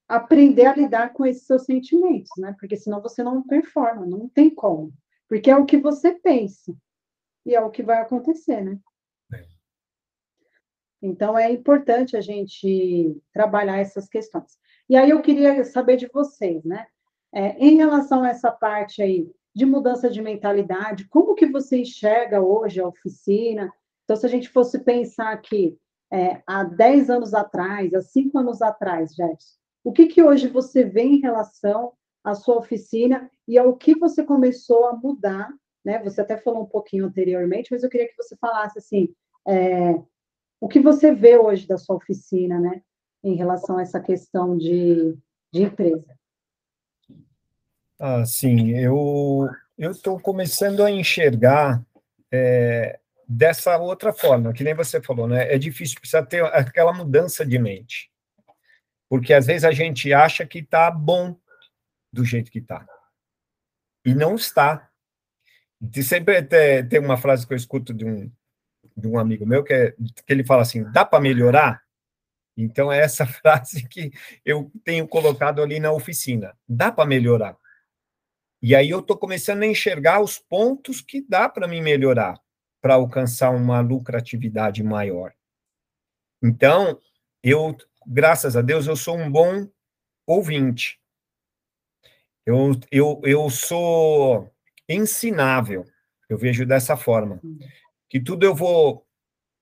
[0.08, 2.54] aprender a lidar com esses seus sentimentos, né?
[2.58, 4.92] Porque senão você não performa, não tem como.
[5.26, 6.74] Porque é o que você pensa
[7.46, 8.78] e é o que vai acontecer, né?
[11.02, 14.56] Então é importante a gente trabalhar essas questões.
[14.88, 16.86] E aí eu queria saber de vocês, né?
[17.34, 22.40] É, em relação a essa parte aí de mudança de mentalidade, como que você enxerga
[22.40, 23.72] hoje a oficina?
[24.04, 25.78] Então, se a gente fosse pensar aqui,
[26.12, 29.56] é, há 10 anos atrás, há 5 anos atrás, Jefferson?
[29.84, 34.22] O que, que hoje você vê em relação à sua oficina e ao que você
[34.22, 35.50] começou a mudar?
[35.84, 36.02] Né?
[36.04, 39.08] Você até falou um pouquinho anteriormente, mas eu queria que você falasse assim,
[39.48, 40.00] é,
[40.62, 42.82] o que você vê hoje da sua oficina, né,
[43.24, 45.18] em relação a essa questão de,
[45.52, 46.16] de empresa?
[47.98, 51.84] Ah, sim, eu estou começando a enxergar
[52.30, 55.52] é, dessa outra forma, que nem você falou, né?
[55.52, 58.08] É difícil, precisa ter aquela mudança de mente.
[59.08, 61.36] Porque às vezes a gente acha que está bom
[62.12, 62.86] do jeito que está.
[64.04, 64.88] E não está.
[66.04, 66.40] Sempre
[66.88, 68.30] tem uma frase que eu escuto de um,
[68.96, 71.82] de um amigo meu, que, é, que ele fala assim: dá para melhorar?
[72.56, 74.12] Então, é essa frase que
[74.44, 77.56] eu tenho colocado ali na oficina: dá para melhorar.
[78.60, 82.40] E aí eu estou começando a enxergar os pontos que dá para me melhorar
[82.80, 85.32] para alcançar uma lucratividade maior.
[86.42, 87.00] Então,
[87.42, 87.76] eu,
[88.06, 89.68] graças a Deus, eu sou um bom
[90.26, 91.00] ouvinte.
[92.44, 94.52] Eu, eu, eu sou
[94.88, 95.84] ensinável.
[96.28, 97.40] Eu vejo dessa forma.
[98.12, 99.06] Que tudo eu vou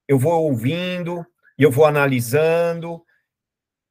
[0.07, 1.25] eu vou ouvindo,
[1.57, 3.03] e eu vou analisando.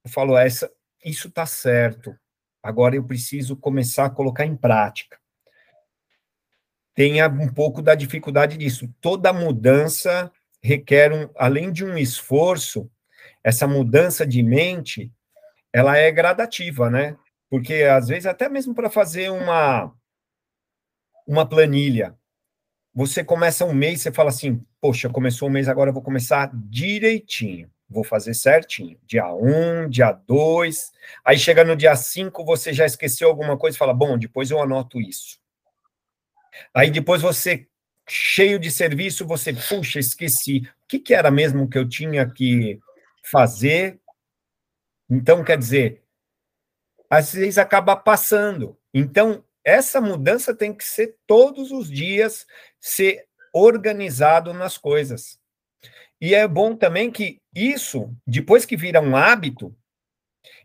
[0.04, 0.69] Eu falo, essa
[1.04, 2.13] isso está certo.
[2.62, 5.17] Agora eu preciso começar a colocar em prática
[7.00, 8.93] tenha um pouco da dificuldade disso.
[9.00, 10.30] Toda mudança
[10.62, 12.91] requer, um, além de um esforço,
[13.41, 15.10] essa mudança de mente,
[15.72, 17.15] ela é gradativa, né?
[17.50, 19.95] Porque às vezes até mesmo para fazer uma
[21.26, 22.19] uma planilha,
[22.93, 26.52] você começa um mês, você fala assim, poxa, começou o mês, agora eu vou começar
[26.54, 28.99] direitinho, vou fazer certinho.
[29.06, 30.91] Dia 1, dia 2,
[31.23, 34.99] aí chega no dia 5, você já esqueceu alguma coisa fala, bom, depois eu anoto
[34.99, 35.39] isso.
[36.73, 37.67] Aí depois você,
[38.08, 40.63] cheio de serviço, você, puxa, esqueci.
[40.84, 42.80] O que, que era mesmo que eu tinha que
[43.23, 43.99] fazer?
[45.10, 46.04] Então, quer dizer,
[47.10, 48.78] às vezes acaba passando.
[48.93, 52.46] Então, essa mudança tem que ser todos os dias,
[52.80, 55.40] ser organizado nas coisas.
[56.22, 59.76] E é bom também que isso, depois que vira um hábito,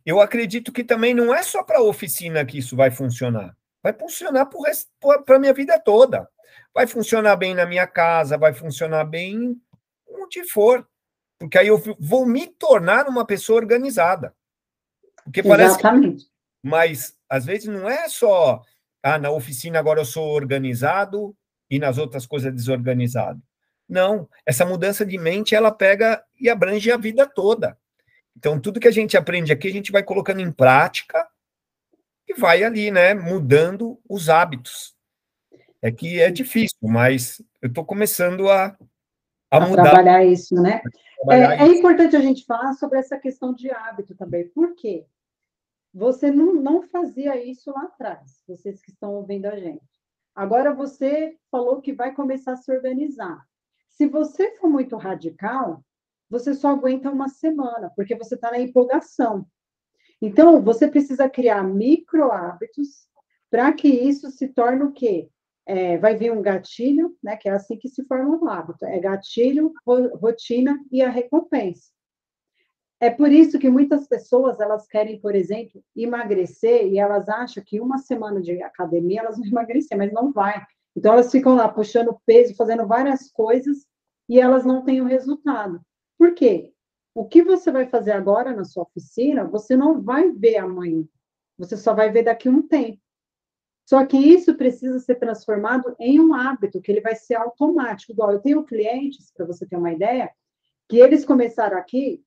[0.04, 3.92] eu acredito que também não é só para a oficina que isso vai funcionar vai
[3.92, 4.48] funcionar
[5.26, 6.26] para a minha vida toda.
[6.72, 9.60] Vai funcionar bem na minha casa, vai funcionar bem
[10.08, 10.88] onde for.
[11.38, 14.34] Porque aí eu vou me tornar uma pessoa organizada.
[15.22, 15.74] Porque parece.
[15.74, 16.24] Exatamente.
[16.24, 16.30] Que,
[16.62, 18.62] mas às vezes não é só.
[19.06, 21.36] Ah, na oficina agora eu sou organizado
[21.70, 23.38] e nas outras coisas desorganizado.
[23.86, 27.76] Não, essa mudança de mente ela pega e abrange a vida toda.
[28.34, 31.28] Então, tudo que a gente aprende aqui, a gente vai colocando em prática
[32.26, 34.94] e vai ali, né, mudando os hábitos.
[35.82, 38.74] É que é difícil, mas eu estou começando a,
[39.50, 39.82] a, a mudar.
[39.82, 40.80] trabalhar isso, né?
[41.18, 41.74] Trabalhar é, é isso.
[41.74, 44.48] é, importante a gente falar sobre essa questão de hábito também.
[44.48, 45.04] Por quê?
[45.94, 49.80] Você não, não fazia isso lá atrás, vocês que estão ouvindo a gente.
[50.34, 53.46] Agora você falou que vai começar a se organizar.
[53.88, 55.84] Se você for muito radical,
[56.28, 59.46] você só aguenta uma semana, porque você está na empolgação.
[60.20, 63.06] Então, você precisa criar micro hábitos
[63.48, 65.30] para que isso se torne o quê?
[65.64, 67.36] É, vai vir um gatilho, né?
[67.36, 68.84] Que é assim que se forma um hábito.
[68.84, 71.93] É gatilho, rotina e a recompensa.
[73.04, 77.78] É por isso que muitas pessoas elas querem, por exemplo, emagrecer e elas acham que
[77.78, 80.64] uma semana de academia elas vão emagrecer, mas não vai.
[80.96, 83.84] Então elas ficam lá puxando peso, fazendo várias coisas
[84.26, 85.82] e elas não têm o resultado.
[86.16, 86.72] Por quê?
[87.14, 91.04] O que você vai fazer agora na sua oficina, você não vai ver amanhã.
[91.58, 92.98] Você só vai ver daqui a um tempo.
[93.84, 98.12] Só que isso precisa ser transformado em um hábito, que ele vai ser automático.
[98.12, 100.30] Igual eu tenho clientes, para você ter uma ideia,
[100.88, 102.24] que eles começaram aqui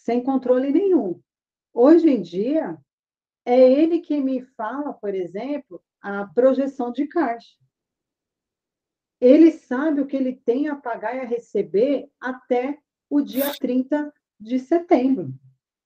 [0.00, 1.20] sem controle nenhum.
[1.72, 2.78] Hoje em dia,
[3.44, 7.56] é ele que me fala, por exemplo, a projeção de caixa.
[9.20, 14.12] Ele sabe o que ele tem a pagar e a receber até o dia 30
[14.38, 15.34] de setembro.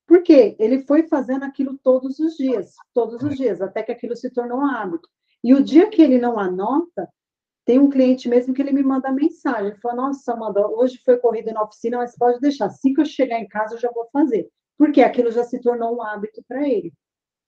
[0.06, 0.54] Por quê?
[0.60, 4.60] Ele foi fazendo aquilo todos os dias, todos os dias, até que aquilo se tornou
[4.60, 5.08] um hábito.
[5.42, 7.08] E o dia que ele não anota,
[7.64, 9.68] tem um cliente mesmo que ele me manda mensagem.
[9.68, 12.66] Ele fala, nossa, Amanda, hoje foi corrida na oficina, mas pode deixar.
[12.66, 14.48] Assim que eu chegar em casa, eu já vou fazer.
[14.76, 16.92] Porque aquilo já se tornou um hábito para ele.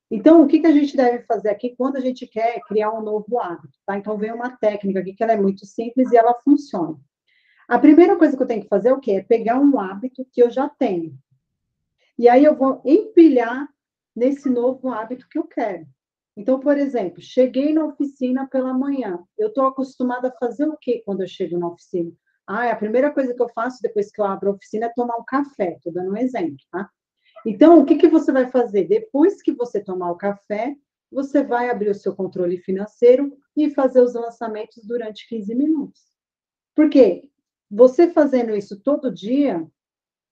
[0.09, 3.01] Então, o que, que a gente deve fazer aqui quando a gente quer criar um
[3.01, 3.77] novo hábito?
[3.85, 3.97] Tá?
[3.97, 6.97] Então, vem uma técnica aqui que ela é muito simples e ela funciona.
[7.67, 9.11] A primeira coisa que eu tenho que fazer é o quê?
[9.11, 11.13] É pegar um hábito que eu já tenho.
[12.17, 13.67] E aí eu vou empilhar
[14.15, 15.85] nesse novo hábito que eu quero.
[16.37, 19.19] Então, por exemplo, cheguei na oficina pela manhã.
[19.35, 22.11] Eu estou acostumada a fazer o quê quando eu chego na oficina?
[22.45, 25.17] Ah, a primeira coisa que eu faço depois que eu abro a oficina é tomar
[25.17, 25.73] um café.
[25.73, 26.87] Estou dando um exemplo, tá?
[27.43, 28.87] Então, o que, que você vai fazer?
[28.87, 30.75] Depois que você tomar o café,
[31.11, 36.03] você vai abrir o seu controle financeiro e fazer os lançamentos durante 15 minutos.
[36.75, 37.27] Por quê?
[37.69, 39.65] Você fazendo isso todo dia,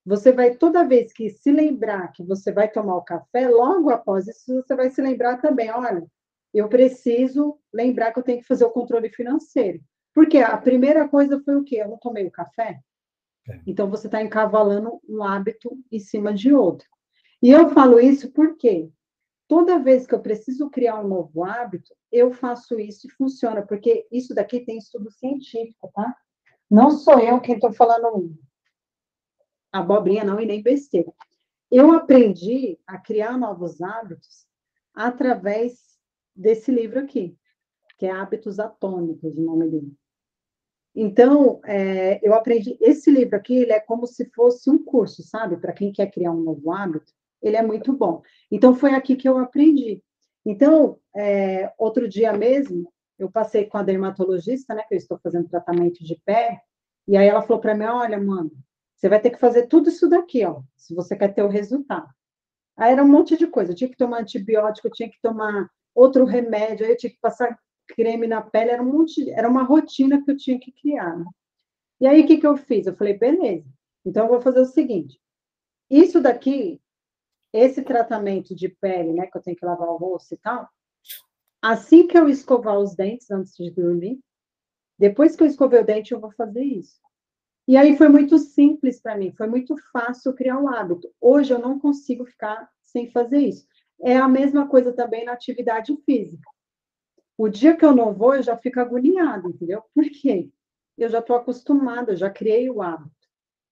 [0.05, 4.27] você vai, toda vez que se lembrar que você vai tomar o café, logo após
[4.27, 6.05] isso, você vai se lembrar também: olha,
[6.53, 9.81] eu preciso lembrar que eu tenho que fazer o controle financeiro.
[10.13, 11.77] Porque a primeira coisa foi o quê?
[11.77, 12.79] Eu não tomei o café.
[13.49, 13.59] É.
[13.67, 16.87] Então, você está encavalando um hábito em cima de outro.
[17.41, 18.89] E eu falo isso porque
[19.47, 24.07] toda vez que eu preciso criar um novo hábito, eu faço isso e funciona, porque
[24.11, 26.15] isso daqui tem estudo científico, tá?
[26.71, 28.33] Não sou eu quem estou falando
[29.79, 31.11] abobrinha, não, e nem besteira.
[31.71, 34.45] Eu aprendi a criar novos hábitos
[34.93, 35.97] através
[36.35, 37.37] desse livro aqui,
[37.97, 39.93] que é Hábitos Atômicos, o nome dele.
[40.95, 42.77] Então, é, eu aprendi.
[42.79, 45.57] Esse livro aqui, ele é como se fosse um curso, sabe?
[45.57, 47.11] Para quem quer criar um novo hábito,
[47.41, 48.21] ele é muito bom.
[48.49, 50.01] Então, foi aqui que eu aprendi.
[50.45, 55.49] Então, é, outro dia mesmo, eu passei com a dermatologista, né, que eu estou fazendo
[55.49, 56.61] tratamento de pé,
[57.07, 58.51] e aí ela falou para mim, olha, mano,
[58.95, 62.07] você vai ter que fazer tudo isso daqui, ó, se você quer ter o resultado.
[62.77, 66.25] Aí era um monte de coisa, eu tinha que tomar antibiótico, tinha que tomar outro
[66.25, 70.23] remédio, aí eu tinha que passar creme na pele, era um monte, era uma rotina
[70.23, 71.17] que eu tinha que criar.
[71.17, 71.25] Né?
[72.01, 72.87] E aí o que, que eu fiz?
[72.87, 73.67] Eu falei, beleza,
[74.05, 75.19] então eu vou fazer o seguinte,
[75.89, 76.81] isso daqui,
[77.53, 80.69] esse tratamento de pele, né, que eu tenho que lavar o rosto e tal,
[81.67, 84.19] Assim que eu escovar os dentes antes de dormir,
[84.99, 87.01] depois que eu escovei o dente, eu vou fazer isso.
[87.67, 91.09] E aí foi muito simples para mim, foi muito fácil criar um hábito.
[91.19, 93.65] Hoje eu não consigo ficar sem fazer isso.
[94.01, 96.47] É a mesma coisa também na atividade física.
[97.37, 99.83] O dia que eu não vou, eu já fico agoniada, entendeu?
[99.93, 100.49] Por quê?
[100.97, 103.11] Eu já estou acostumada, eu já criei o hábito.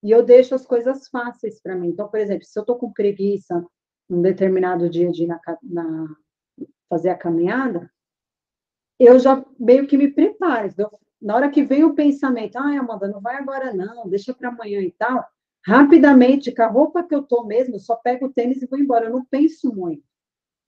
[0.02, 1.90] E eu deixo as coisas fáceis para mim.
[1.90, 3.66] Então, por exemplo, se eu estou com preguiça
[4.10, 6.16] um determinado dia de ir na, na,
[6.90, 7.90] fazer a caminhada,
[9.00, 10.68] eu já meio que me preparo.
[10.68, 14.50] Então, na hora que vem o pensamento, ah, Amanda, não vai agora não, deixa para
[14.50, 15.26] amanhã e tal,
[15.66, 19.06] rapidamente, com a roupa que eu tô mesmo, só pego o tênis e vou embora,
[19.06, 20.04] eu não penso muito.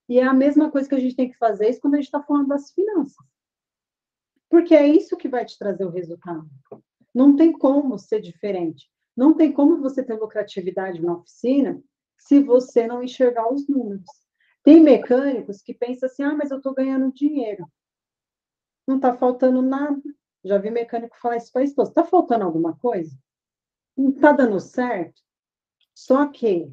[0.07, 2.05] E é a mesma coisa que a gente tem que fazer isso quando a gente
[2.05, 3.17] está falando das finanças.
[4.49, 6.47] Porque é isso que vai te trazer o resultado.
[7.13, 8.89] Não tem como ser diferente.
[9.15, 11.81] Não tem como você ter lucratividade na oficina
[12.17, 14.05] se você não enxergar os números.
[14.63, 17.67] Tem mecânicos que pensam assim: ah, mas eu estou ganhando dinheiro.
[18.87, 20.01] Não está faltando nada.
[20.45, 23.17] Já vi mecânico falar isso para a esposa: está faltando alguma coisa?
[23.97, 25.21] Não está dando certo?
[25.93, 26.71] Só que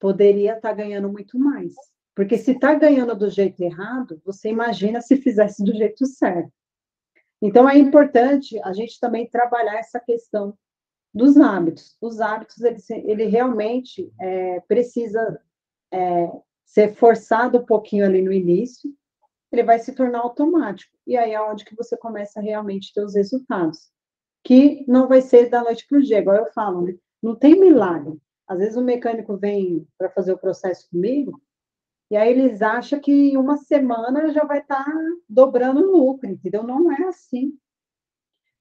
[0.00, 1.74] poderia estar tá ganhando muito mais.
[2.14, 6.50] Porque se está ganhando do jeito errado, você imagina se fizesse do jeito certo.
[7.42, 10.56] Então, é importante a gente também trabalhar essa questão
[11.12, 11.96] dos hábitos.
[12.00, 15.40] Os hábitos, ele, ele realmente é, precisa
[15.92, 16.30] é,
[16.64, 18.90] ser forçado um pouquinho ali no início,
[19.52, 20.96] ele vai se tornar automático.
[21.06, 23.90] E aí é onde que você começa realmente ter os resultados.
[24.44, 26.94] Que não vai ser da noite para o dia, igual eu falo, né?
[27.22, 28.20] Não tem milagre.
[28.46, 31.40] Às vezes o mecânico vem para fazer o processo comigo,
[32.10, 34.92] e aí eles acham que em uma semana já vai estar tá
[35.28, 36.62] dobrando o lucro, entendeu?
[36.62, 37.58] Não é assim.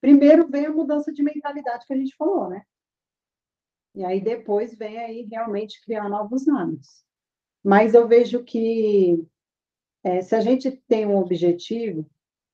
[0.01, 2.63] Primeiro vem a mudança de mentalidade que a gente falou, né?
[3.93, 7.05] E aí depois vem aí realmente criar novos hábitos.
[7.63, 9.23] Mas eu vejo que
[10.05, 12.07] é, se a gente tem um objetivo,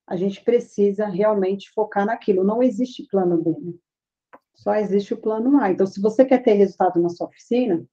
[0.08, 2.46] a gente precisa realmente focar naquilo.
[2.46, 3.74] Não existe plano B, né?
[4.54, 5.70] só existe o plano A.
[5.70, 7.86] Então, se você quer ter resultado na sua oficina,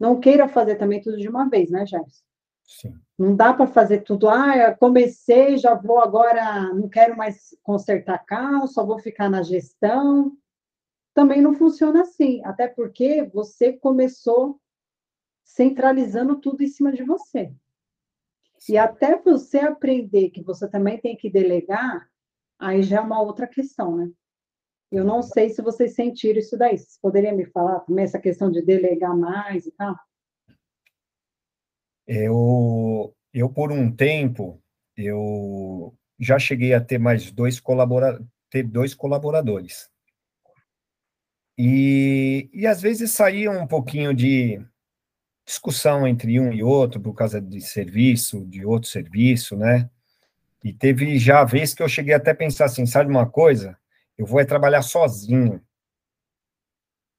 [0.00, 2.24] não queira fazer também tudo de uma vez, né, Gerson?
[2.64, 2.98] Sim.
[3.18, 8.66] Não dá para fazer tudo, ah, comecei, já vou agora, não quero mais consertar carro,
[8.66, 10.32] só vou ficar na gestão.
[11.12, 14.58] Também não funciona assim, até porque você começou
[15.44, 17.52] centralizando tudo em cima de você.
[18.68, 22.08] E até você aprender que você também tem que delegar,
[22.58, 24.10] aí já é uma outra questão, né?
[24.90, 26.76] Eu não sei se vocês sentiram isso daí.
[26.76, 29.96] Vocês poderiam me falar também essa questão de delegar mais e tal?
[32.06, 34.62] Eu, eu por um tempo,
[34.96, 39.90] eu já cheguei a ter mais dois, colabora, ter dois colaboradores.
[41.56, 44.60] E, e às vezes saía um pouquinho de,
[45.44, 49.90] discussão entre um e outro por causa de serviço, de outro serviço, né?
[50.64, 53.76] E teve já a vez que eu cheguei até a pensar assim, sabe uma coisa?
[54.16, 55.60] Eu vou é trabalhar sozinho.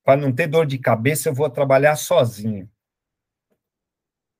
[0.04, 2.70] Para não ter dor de cabeça, eu vou trabalhar sozinho.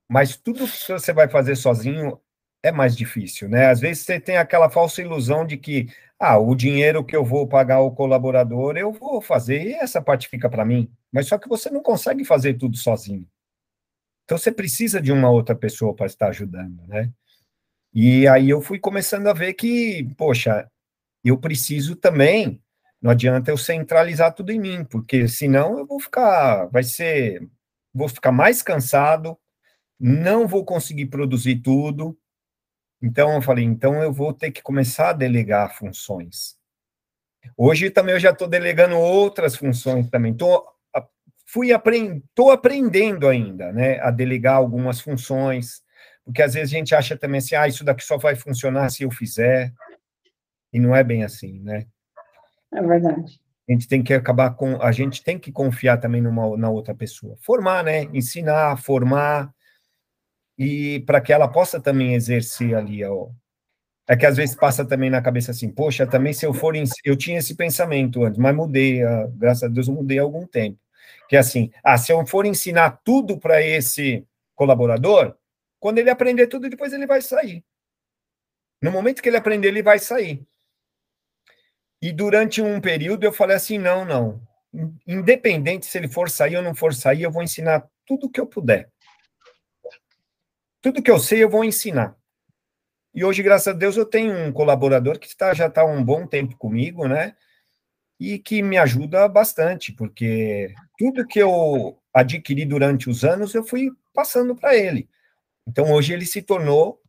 [0.08, 2.20] Mas tudo que você vai fazer sozinho
[2.62, 3.68] é mais difícil, né?
[3.68, 7.46] Às vezes você tem aquela falsa ilusão de que, ah, o dinheiro que eu vou
[7.46, 10.90] pagar ao colaborador, eu vou fazer e essa parte fica para mim.
[11.12, 13.28] Mas só que você não consegue fazer tudo sozinho.
[14.24, 17.12] Então você precisa de uma outra pessoa para estar ajudando, né?
[17.92, 20.68] E aí eu fui começando a ver que, poxa,
[21.24, 22.60] eu preciso também,
[23.00, 27.46] não adianta eu centralizar tudo em mim, porque senão eu vou ficar, vai ser,
[27.92, 29.38] vou ficar mais cansado,
[30.00, 32.18] não vou conseguir produzir tudo,
[33.00, 36.56] então eu falei, então eu vou ter que começar a delegar funções.
[37.56, 40.34] Hoje também eu já estou delegando outras funções também.
[40.34, 40.66] Tô,
[41.54, 45.84] fui aprend, tô aprendendo ainda, né, a delegar algumas funções,
[46.24, 49.04] porque às vezes a gente acha também assim, ah, isso daqui só vai funcionar se
[49.04, 49.72] eu fizer,
[50.72, 51.86] e não é bem assim, né?
[52.72, 53.40] É verdade.
[53.68, 56.92] A gente tem que acabar com, a gente tem que confiar também numa, na outra
[56.92, 59.54] pessoa, formar, né, ensinar, formar,
[60.58, 63.28] e para que ela possa também exercer ali ó,
[64.08, 66.74] é que às vezes passa também na cabeça assim, poxa, também se eu for
[67.04, 70.44] eu tinha esse pensamento antes, mas mudei, ah, graças a Deus eu mudei há algum
[70.48, 70.83] tempo.
[71.28, 75.36] Que é assim, ah, se eu for ensinar tudo para esse colaborador,
[75.80, 77.64] quando ele aprender tudo, depois ele vai sair.
[78.80, 80.46] No momento que ele aprender, ele vai sair.
[82.00, 84.40] E durante um período eu falei assim, não, não.
[85.06, 88.46] Independente se ele for sair ou não for sair, eu vou ensinar tudo que eu
[88.46, 88.90] puder.
[90.82, 92.14] Tudo que eu sei, eu vou ensinar.
[93.14, 96.26] E hoje, graças a Deus, eu tenho um colaborador que está, já está um bom
[96.26, 97.34] tempo comigo, né?
[98.18, 103.90] E que me ajuda bastante, porque tudo que eu adquiri durante os anos, eu fui
[104.12, 105.08] passando para ele.
[105.66, 107.00] Então, hoje ele se tornou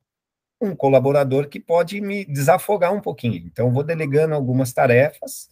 [0.60, 3.38] um colaborador que pode me desafogar um pouquinho.
[3.45, 5.49] Então, vou delegando algumas tarefas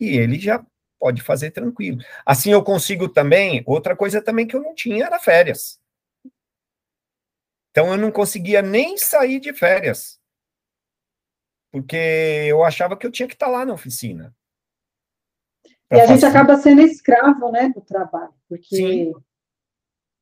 [0.00, 0.64] e ele já
[0.98, 1.98] pode fazer tranquilo.
[2.24, 5.78] Assim, eu consigo também, outra coisa também que eu não tinha era férias.
[7.74, 10.20] Então eu não conseguia nem sair de férias.
[11.72, 11.96] Porque
[12.48, 14.32] eu achava que eu tinha que estar lá na oficina.
[15.94, 19.12] E a gente acaba sendo escravo, né, do trabalho, porque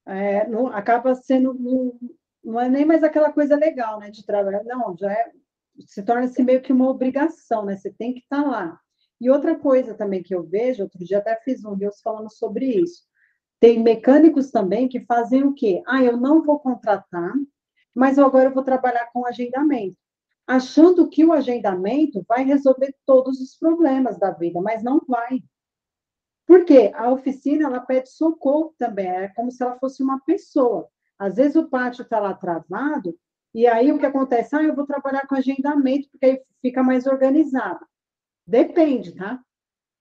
[0.07, 1.99] é, não, acaba sendo não,
[2.45, 4.63] não, é nem mais aquela coisa legal, né, de trabalhar.
[4.65, 5.31] Não, já é,
[5.87, 7.77] se torna-se meio que uma obrigação, né?
[7.77, 8.79] Você tem que estar lá.
[9.21, 12.67] E outra coisa também que eu vejo, outro dia até fiz um Reels falando sobre
[12.67, 13.05] isso.
[13.61, 15.83] Tem mecânicos também que fazem o quê?
[15.87, 17.33] Ah, eu não vou contratar,
[17.95, 19.97] mas agora eu vou trabalhar com agendamento.
[20.45, 25.41] Achando que o agendamento vai resolver todos os problemas da vida, mas não vai.
[26.47, 26.93] Por quê?
[26.95, 30.89] A oficina, ela pede socorro também, é como se ela fosse uma pessoa.
[31.19, 33.17] Às vezes o pátio está lá travado,
[33.55, 34.57] e aí o que acontece?
[34.57, 37.85] Ah, eu vou trabalhar com agendamento, porque aí fica mais organizado.
[38.47, 39.41] Depende, tá?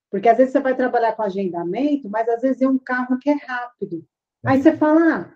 [0.09, 3.29] Porque às vezes você vai trabalhar com agendamento, mas às vezes é um carro que
[3.29, 4.05] é rápido.
[4.45, 5.33] Aí você fala, ah,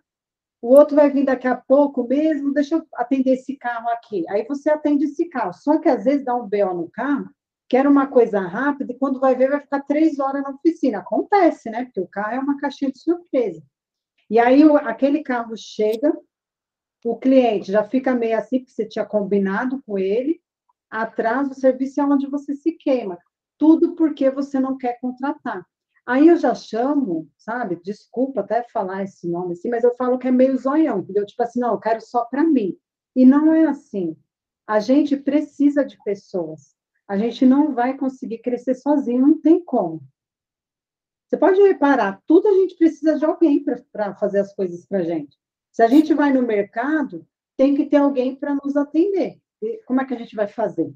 [0.62, 4.26] o outro vai vir daqui a pouco mesmo, deixa eu atender esse carro aqui.
[4.30, 5.54] Aí você atende esse carro.
[5.54, 7.30] Só que às vezes dá um BO no carro,
[7.68, 11.00] quer uma coisa rápida, e quando vai ver, vai ficar três horas na oficina.
[11.00, 11.86] Acontece, né?
[11.86, 13.62] Porque o carro é uma caixinha de surpresa.
[14.30, 16.12] E aí aquele carro chega,
[17.04, 20.42] o cliente já fica meio assim, porque você tinha combinado com ele,
[20.90, 23.18] atrás o serviço é onde você se queima
[23.58, 25.66] tudo porque você não quer contratar.
[26.06, 27.82] Aí eu já chamo, sabe?
[27.84, 31.26] Desculpa até falar esse nome assim, mas eu falo que é meio zoião, entendeu?
[31.26, 32.78] Tipo assim, não, eu quero só para mim.
[33.16, 34.16] E não é assim.
[34.68, 36.75] A gente precisa de pessoas.
[37.08, 40.02] A gente não vai conseguir crescer sozinho, não tem como.
[41.28, 45.04] Você pode reparar, tudo a gente precisa de alguém para fazer as coisas para a
[45.04, 45.38] gente.
[45.72, 47.28] Se a gente vai no mercado,
[47.58, 49.40] tem que ter alguém para nos atender.
[49.62, 50.94] E como é que a gente vai fazer?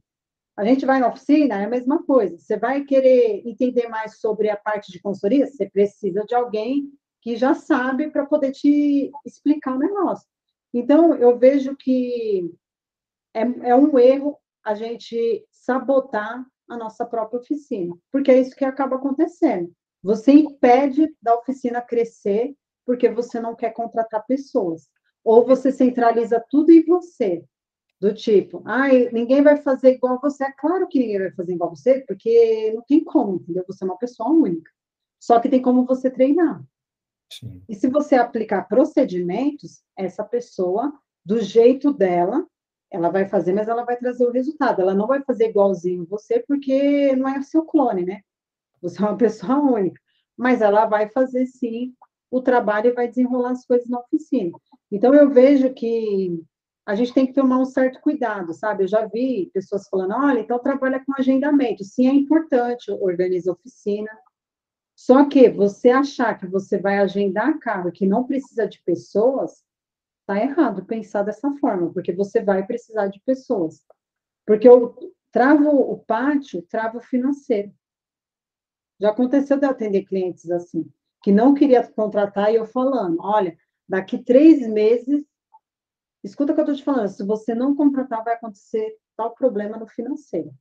[0.55, 2.37] A gente vai na oficina, é a mesma coisa.
[2.37, 6.91] Você vai querer entender mais sobre a parte de consultoria, você precisa de alguém
[7.21, 10.27] que já sabe para poder te explicar o negócio.
[10.73, 12.49] Então, eu vejo que
[13.33, 18.65] é, é um erro a gente sabotar a nossa própria oficina, porque é isso que
[18.65, 19.71] acaba acontecendo.
[20.01, 22.55] Você impede da oficina crescer
[22.85, 24.87] porque você não quer contratar pessoas.
[25.23, 27.43] Ou você centraliza tudo em você.
[27.99, 30.45] Do tipo, ai, ninguém vai fazer igual você.
[30.45, 33.63] É claro que ninguém vai fazer igual você, porque não tem como, entendeu?
[33.67, 34.71] Você é uma pessoa única.
[35.19, 36.63] Só que tem como você treinar.
[37.31, 37.61] Sim.
[37.67, 40.93] E se você aplicar procedimentos, essa pessoa,
[41.25, 42.47] do jeito dela,
[42.91, 44.81] ela vai fazer, mas ela vai trazer o resultado.
[44.81, 48.21] Ela não vai fazer igualzinho você, porque não é o seu clone, né?
[48.81, 50.01] Você é uma pessoa única.
[50.37, 51.93] Mas ela vai fazer, sim,
[52.31, 54.57] o trabalho e vai desenrolar as coisas na oficina.
[54.91, 56.41] Então, eu vejo que
[56.85, 58.83] a gente tem que tomar um certo cuidado, sabe?
[58.83, 61.83] Eu já vi pessoas falando, olha, então trabalha com agendamento.
[61.83, 64.09] Sim, é importante, organiza oficina.
[64.95, 69.63] Só que você achar que você vai agendar carro que não precisa de pessoas,
[70.29, 73.83] Está errado pensar dessa forma, porque você vai precisar de pessoas.
[74.45, 74.95] Porque eu
[75.31, 77.73] travo o pátio, travo o financeiro.
[78.99, 80.87] Já aconteceu de eu atender clientes assim,
[81.23, 83.57] que não queria contratar e eu falando, olha,
[83.87, 85.25] daqui três meses,
[86.23, 89.77] escuta o que eu estou te falando, se você não contratar, vai acontecer tal problema
[89.77, 90.51] no financeiro.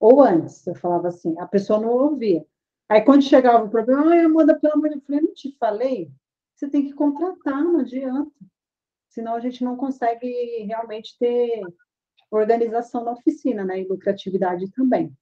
[0.00, 2.44] Ou antes, eu falava assim, a pessoa não ouvia.
[2.88, 5.56] Aí quando chegava o problema, ai, Amanda, pelo amor de Deus, eu falei, não te
[5.58, 6.12] falei?
[6.56, 8.32] Você tem que contratar, não adianta
[9.12, 10.26] senão a gente não consegue
[10.66, 11.62] realmente ter
[12.30, 15.14] organização na oficina, né, e lucratividade também.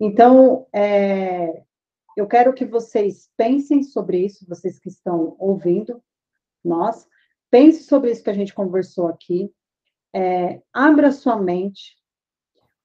[0.00, 1.62] Então, é,
[2.16, 6.02] eu quero que vocês pensem sobre isso, vocês que estão ouvindo
[6.64, 7.06] nós,
[7.48, 9.52] pense sobre isso que a gente conversou aqui,
[10.12, 11.96] é, abra sua mente.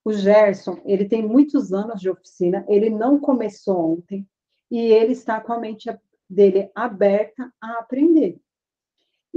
[0.06, 4.28] O Gerson, ele tem muitos anos de oficina, ele não começou ontem,
[4.70, 5.90] e ele está com a mente
[6.30, 8.40] dele aberta a aprender.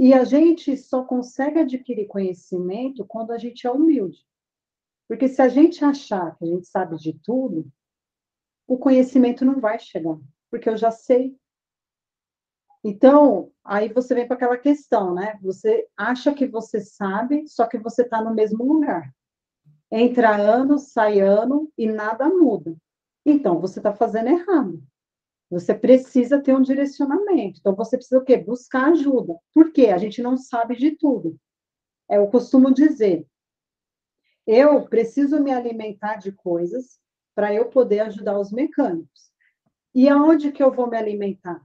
[0.03, 4.25] E a gente só consegue adquirir conhecimento quando a gente é humilde.
[5.07, 7.71] Porque se a gente achar que a gente sabe de tudo,
[8.67, 10.17] o conhecimento não vai chegar,
[10.49, 11.37] porque eu já sei.
[12.83, 15.37] Então, aí você vem para aquela questão, né?
[15.43, 19.13] Você acha que você sabe, só que você está no mesmo lugar.
[19.91, 22.75] Entra ano, sai ano e nada muda.
[23.23, 24.81] Então, você está fazendo errado.
[25.51, 27.59] Você precisa ter um direcionamento.
[27.59, 28.37] Então, você precisa o quê?
[28.37, 29.37] Buscar ajuda.
[29.53, 29.87] Por quê?
[29.87, 31.37] A gente não sabe de tudo.
[32.09, 33.27] É, eu costumo dizer,
[34.47, 36.97] eu preciso me alimentar de coisas
[37.35, 39.31] para eu poder ajudar os mecânicos.
[39.93, 41.61] E aonde que eu vou me alimentar?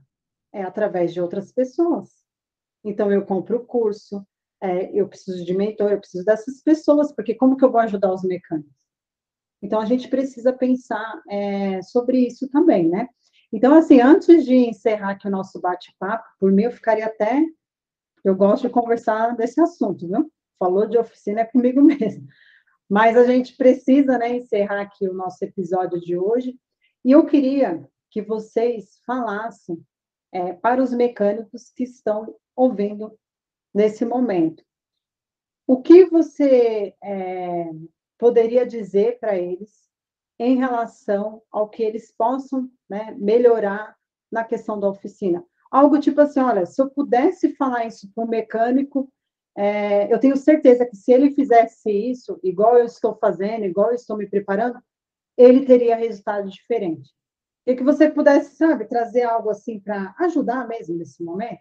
[0.53, 2.09] É através de outras pessoas.
[2.83, 4.25] Então, eu compro o curso,
[4.61, 8.13] é, eu preciso de mentor, eu preciso dessas pessoas, porque como que eu vou ajudar
[8.13, 8.75] os mecânicos?
[9.61, 13.07] Então, a gente precisa pensar é, sobre isso também, né?
[13.51, 17.43] Então, assim, antes de encerrar aqui o nosso bate-papo, por mim eu ficaria até.
[18.23, 20.31] Eu gosto de conversar desse assunto, viu?
[20.59, 22.27] Falou de oficina é comigo mesmo.
[22.89, 26.57] Mas a gente precisa né, encerrar aqui o nosso episódio de hoje.
[27.03, 29.81] E eu queria que vocês falassem
[30.31, 33.17] é, para os mecânicos que estão ouvindo
[33.73, 34.63] nesse momento.
[35.65, 37.69] O que você é,
[38.17, 39.87] poderia dizer para eles
[40.39, 43.95] em relação ao que eles possam né, melhorar
[44.31, 45.43] na questão da oficina.
[45.69, 49.11] Algo tipo assim, olha, se eu pudesse falar isso para um mecânico,
[49.57, 53.95] é, eu tenho certeza que se ele fizesse isso, igual eu estou fazendo, igual eu
[53.95, 54.79] estou me preparando,
[55.37, 57.11] ele teria resultado diferente.
[57.65, 61.59] E que você pudesse, sabe, trazer algo assim para ajudar mesmo nesse momento.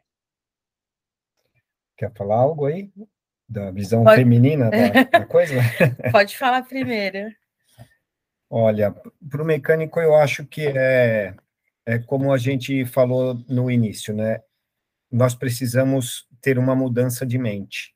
[1.96, 2.92] Quer falar algo aí?
[3.48, 4.16] Da visão Pode...
[4.16, 5.54] feminina da, da coisa?
[6.12, 7.30] Pode falar primeiro.
[8.48, 8.92] Olha,
[9.28, 11.34] para o mecânico eu acho que é,
[11.84, 14.40] é como a gente falou no início, né?
[15.10, 17.94] Nós precisamos ter uma mudança de mente,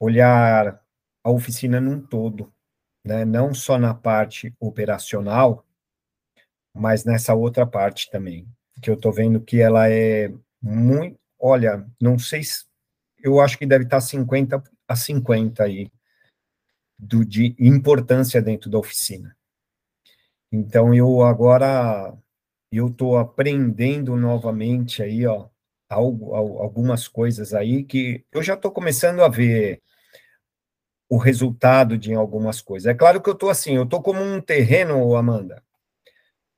[0.00, 0.80] olhar
[1.22, 2.52] a oficina num todo,
[3.04, 3.24] né?
[3.24, 5.66] Não só na parte operacional,
[6.74, 8.48] mas nessa outra parte também,
[8.82, 10.32] que eu estou vendo que ela é
[10.62, 12.64] muito, olha, não sei se,
[13.22, 15.90] eu acho que deve estar 50 a 50 aí,
[17.04, 19.36] do, de importância dentro da oficina.
[20.50, 22.16] Então, eu agora,
[22.72, 25.48] eu estou aprendendo novamente aí, ó,
[25.88, 29.82] algo, algumas coisas aí que eu já estou começando a ver
[31.08, 32.86] o resultado de algumas coisas.
[32.86, 35.62] É claro que eu estou assim, eu estou como um terreno, Amanda,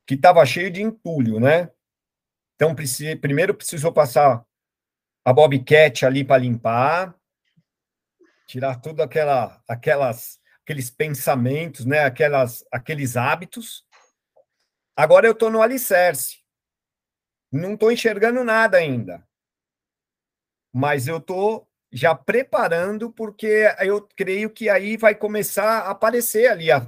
[0.06, 1.70] que estava cheio de entulho, né?
[2.54, 2.74] Então,
[3.20, 4.44] primeiro precisou passar
[5.24, 7.14] a bobcat ali para limpar,
[8.46, 12.04] tirar tudo aquela, aquelas, aqueles pensamentos, né?
[12.04, 13.84] Aquelas, aqueles hábitos.
[14.96, 16.38] Agora eu estou no alicerce.
[17.52, 19.26] Não estou enxergando nada ainda.
[20.72, 26.70] Mas eu estou já preparando, porque eu creio que aí vai começar a aparecer ali
[26.70, 26.86] a,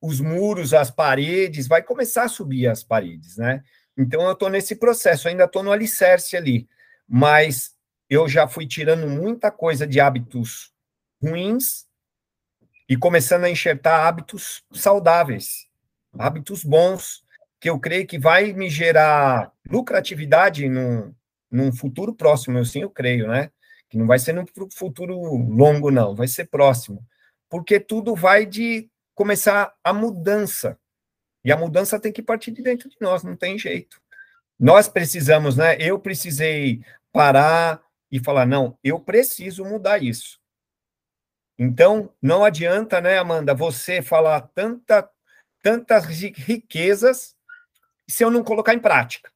[0.00, 3.62] os muros, as paredes, vai começar a subir as paredes, né?
[3.96, 6.68] Então eu estou nesse processo, ainda estou no alicerce ali,
[7.06, 7.76] mas
[8.08, 10.69] eu já fui tirando muita coisa de hábitos
[11.22, 11.86] ruins
[12.88, 15.68] e começando a enxertar hábitos saudáveis,
[16.18, 17.24] hábitos bons,
[17.60, 21.14] que eu creio que vai me gerar lucratividade no,
[21.50, 23.50] num futuro próximo, eu sim eu creio, né?
[23.88, 27.04] Que não vai ser num futuro longo, não, vai ser próximo.
[27.48, 30.78] Porque tudo vai de começar a mudança.
[31.44, 34.00] E a mudança tem que partir de dentro de nós, não tem jeito.
[34.58, 35.76] Nós precisamos, né?
[35.78, 36.80] Eu precisei
[37.12, 40.39] parar e falar: não, eu preciso mudar isso.
[41.62, 45.06] Então, não adianta, né, Amanda, você falar tanta,
[45.62, 47.36] tantas riquezas
[48.08, 49.30] se eu não colocar em prática.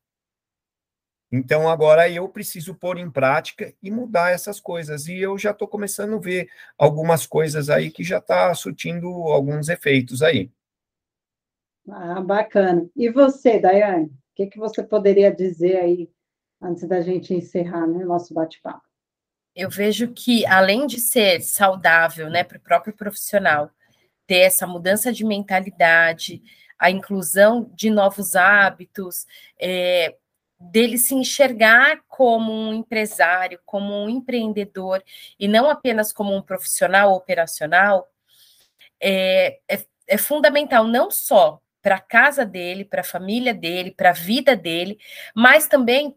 [1.31, 5.07] Então, agora eu preciso pôr em prática e mudar essas coisas.
[5.07, 6.49] E eu já estou começando a ver
[6.79, 10.51] algumas coisas aí que já está surtindo alguns efeitos aí.
[11.91, 12.89] Ah, bacana.
[12.97, 14.07] E você, Daiane?
[14.07, 16.11] O que, que você poderia dizer aí,
[16.63, 18.84] antes da gente encerrar né, nosso bate-papo?
[19.55, 23.71] Eu vejo que, além de ser saudável né, para o próprio profissional,
[24.27, 26.43] ter essa mudança de mentalidade,
[26.79, 29.27] a inclusão de novos hábitos,
[29.61, 30.17] é,
[30.59, 35.03] dele se enxergar como um empresário, como um empreendedor,
[35.39, 38.09] e não apenas como um profissional operacional,
[39.01, 44.11] é, é, é fundamental não só para a casa dele, para a família dele, para
[44.11, 44.99] a vida dele,
[45.35, 46.17] mas também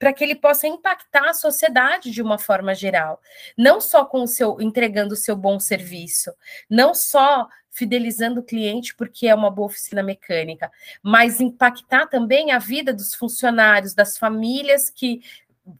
[0.00, 3.20] para que ele possa impactar a sociedade de uma forma geral,
[3.56, 6.32] não só com o seu entregando o seu bom serviço,
[6.70, 10.72] não só fidelizando o cliente porque é uma boa oficina mecânica,
[11.02, 15.20] mas impactar também a vida dos funcionários, das famílias que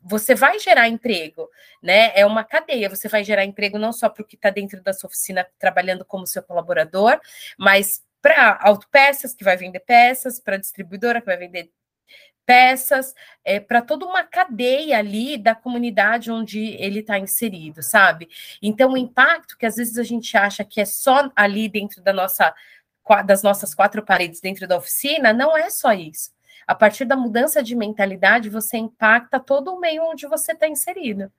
[0.03, 1.49] você vai gerar emprego,
[1.83, 2.13] né?
[2.15, 2.91] É uma cadeia.
[2.91, 6.05] Você vai gerar emprego não só para o que está dentro da sua oficina trabalhando
[6.05, 7.19] como seu colaborador,
[7.59, 11.73] mas para autopeças que vai vender peças, para distribuidora que vai vender
[12.51, 18.29] peças, é, para toda uma cadeia ali da comunidade onde ele está inserido, sabe?
[18.61, 22.13] Então, o impacto que às vezes a gente acha que é só ali dentro da
[22.13, 22.53] nossa,
[23.25, 26.33] das nossas quatro paredes, dentro da oficina, não é só isso.
[26.67, 31.33] A partir da mudança de mentalidade, você impacta todo o meio onde você está inserido.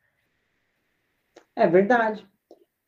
[1.53, 2.25] É verdade.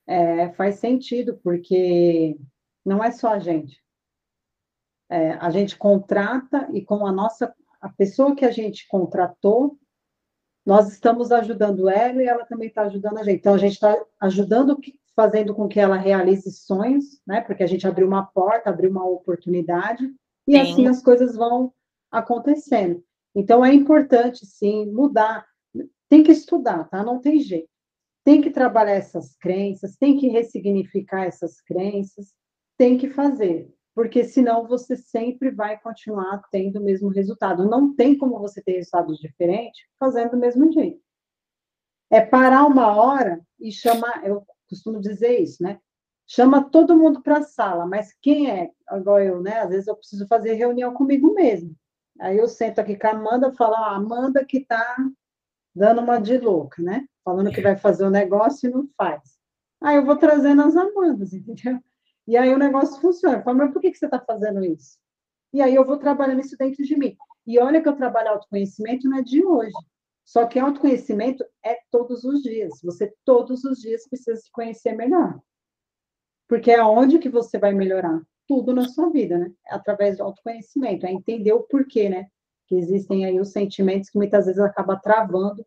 [0.08, 2.38] É, faz sentido, porque
[2.86, 3.84] não é só a gente.
[5.10, 7.54] É, a gente contrata e com a nossa
[7.84, 9.78] a pessoa que a gente contratou,
[10.66, 13.40] nós estamos ajudando ela e ela também está ajudando a gente.
[13.40, 14.80] Então, a gente está ajudando,
[15.14, 17.42] fazendo com que ela realize sonhos, né?
[17.42, 20.06] Porque a gente abriu uma porta, abriu uma oportunidade,
[20.48, 20.60] e sim.
[20.62, 21.74] assim as coisas vão
[22.10, 23.04] acontecendo.
[23.36, 25.46] Então, é importante, sim, mudar.
[26.08, 27.04] Tem que estudar, tá?
[27.04, 27.68] Não tem jeito.
[28.24, 32.34] Tem que trabalhar essas crenças, tem que ressignificar essas crenças,
[32.78, 37.68] tem que fazer porque senão você sempre vai continuar tendo o mesmo resultado.
[37.68, 41.02] Não tem como você ter resultados diferentes fazendo do mesmo jeito.
[42.10, 45.80] É parar uma hora e chamar, eu costumo dizer isso, né?
[46.26, 48.72] Chama todo mundo para a sala, mas quem é?
[48.92, 49.60] Igual eu, né?
[49.60, 51.76] Às vezes eu preciso fazer reunião comigo mesmo.
[52.20, 54.96] Aí eu sento aqui com a Amanda e falo, ah, Amanda que está
[55.76, 57.06] dando uma de louca, né?
[57.24, 59.38] Falando que vai fazer o negócio e não faz.
[59.82, 61.80] Aí eu vou trazendo as Amandas, entendeu?
[62.28, 63.38] E aí o negócio funciona.
[63.38, 64.98] Eu falo, mas por que, que você está fazendo isso?
[65.54, 67.16] E aí eu vou trabalhando isso dentro de mim.
[67.46, 69.74] E olha que eu trabalho autoconhecimento não é de hoje.
[70.26, 72.80] Só que autoconhecimento é todos os dias.
[72.84, 75.40] Você todos os dias precisa se conhecer melhor.
[76.48, 79.52] Porque é onde que você vai melhorar tudo na sua vida, né?
[79.68, 82.28] É através do autoconhecimento, é entender o porquê, né?
[82.68, 85.66] Que existem aí os sentimentos que muitas vezes acaba travando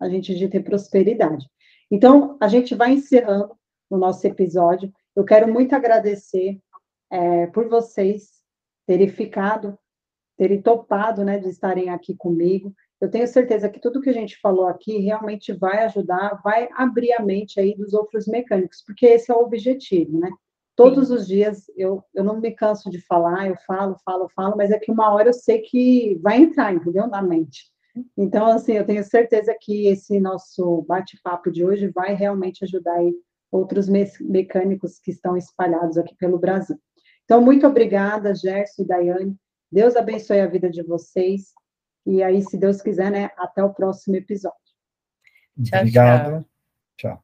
[0.00, 1.46] a gente de ter prosperidade.
[1.90, 3.56] Então, a gente vai encerrando
[3.88, 4.92] o nosso episódio.
[5.14, 6.58] Eu quero muito agradecer
[7.10, 8.42] é, por vocês
[8.86, 9.78] terem ficado,
[10.36, 12.74] terem topado, né, de estarem aqui comigo.
[13.00, 17.12] Eu tenho certeza que tudo que a gente falou aqui realmente vai ajudar, vai abrir
[17.12, 20.30] a mente aí dos outros mecânicos, porque esse é o objetivo, né?
[20.76, 21.14] Todos Sim.
[21.14, 24.78] os dias eu, eu não me canso de falar, eu falo, falo, falo, mas é
[24.78, 27.06] que uma hora eu sei que vai entrar, entendeu?
[27.06, 27.72] Na mente.
[28.16, 33.14] Então, assim, eu tenho certeza que esse nosso bate-papo de hoje vai realmente ajudar aí
[33.54, 36.76] outros me mecânicos que estão espalhados aqui pelo Brasil.
[37.24, 39.36] Então, muito obrigada, Gerson e Daiane.
[39.70, 41.52] Deus abençoe a vida de vocês.
[42.04, 44.58] E aí, se Deus quiser, né, até o próximo episódio.
[45.62, 46.44] Tchau, Obrigado.
[46.96, 47.12] tchau.
[47.12, 47.23] tchau.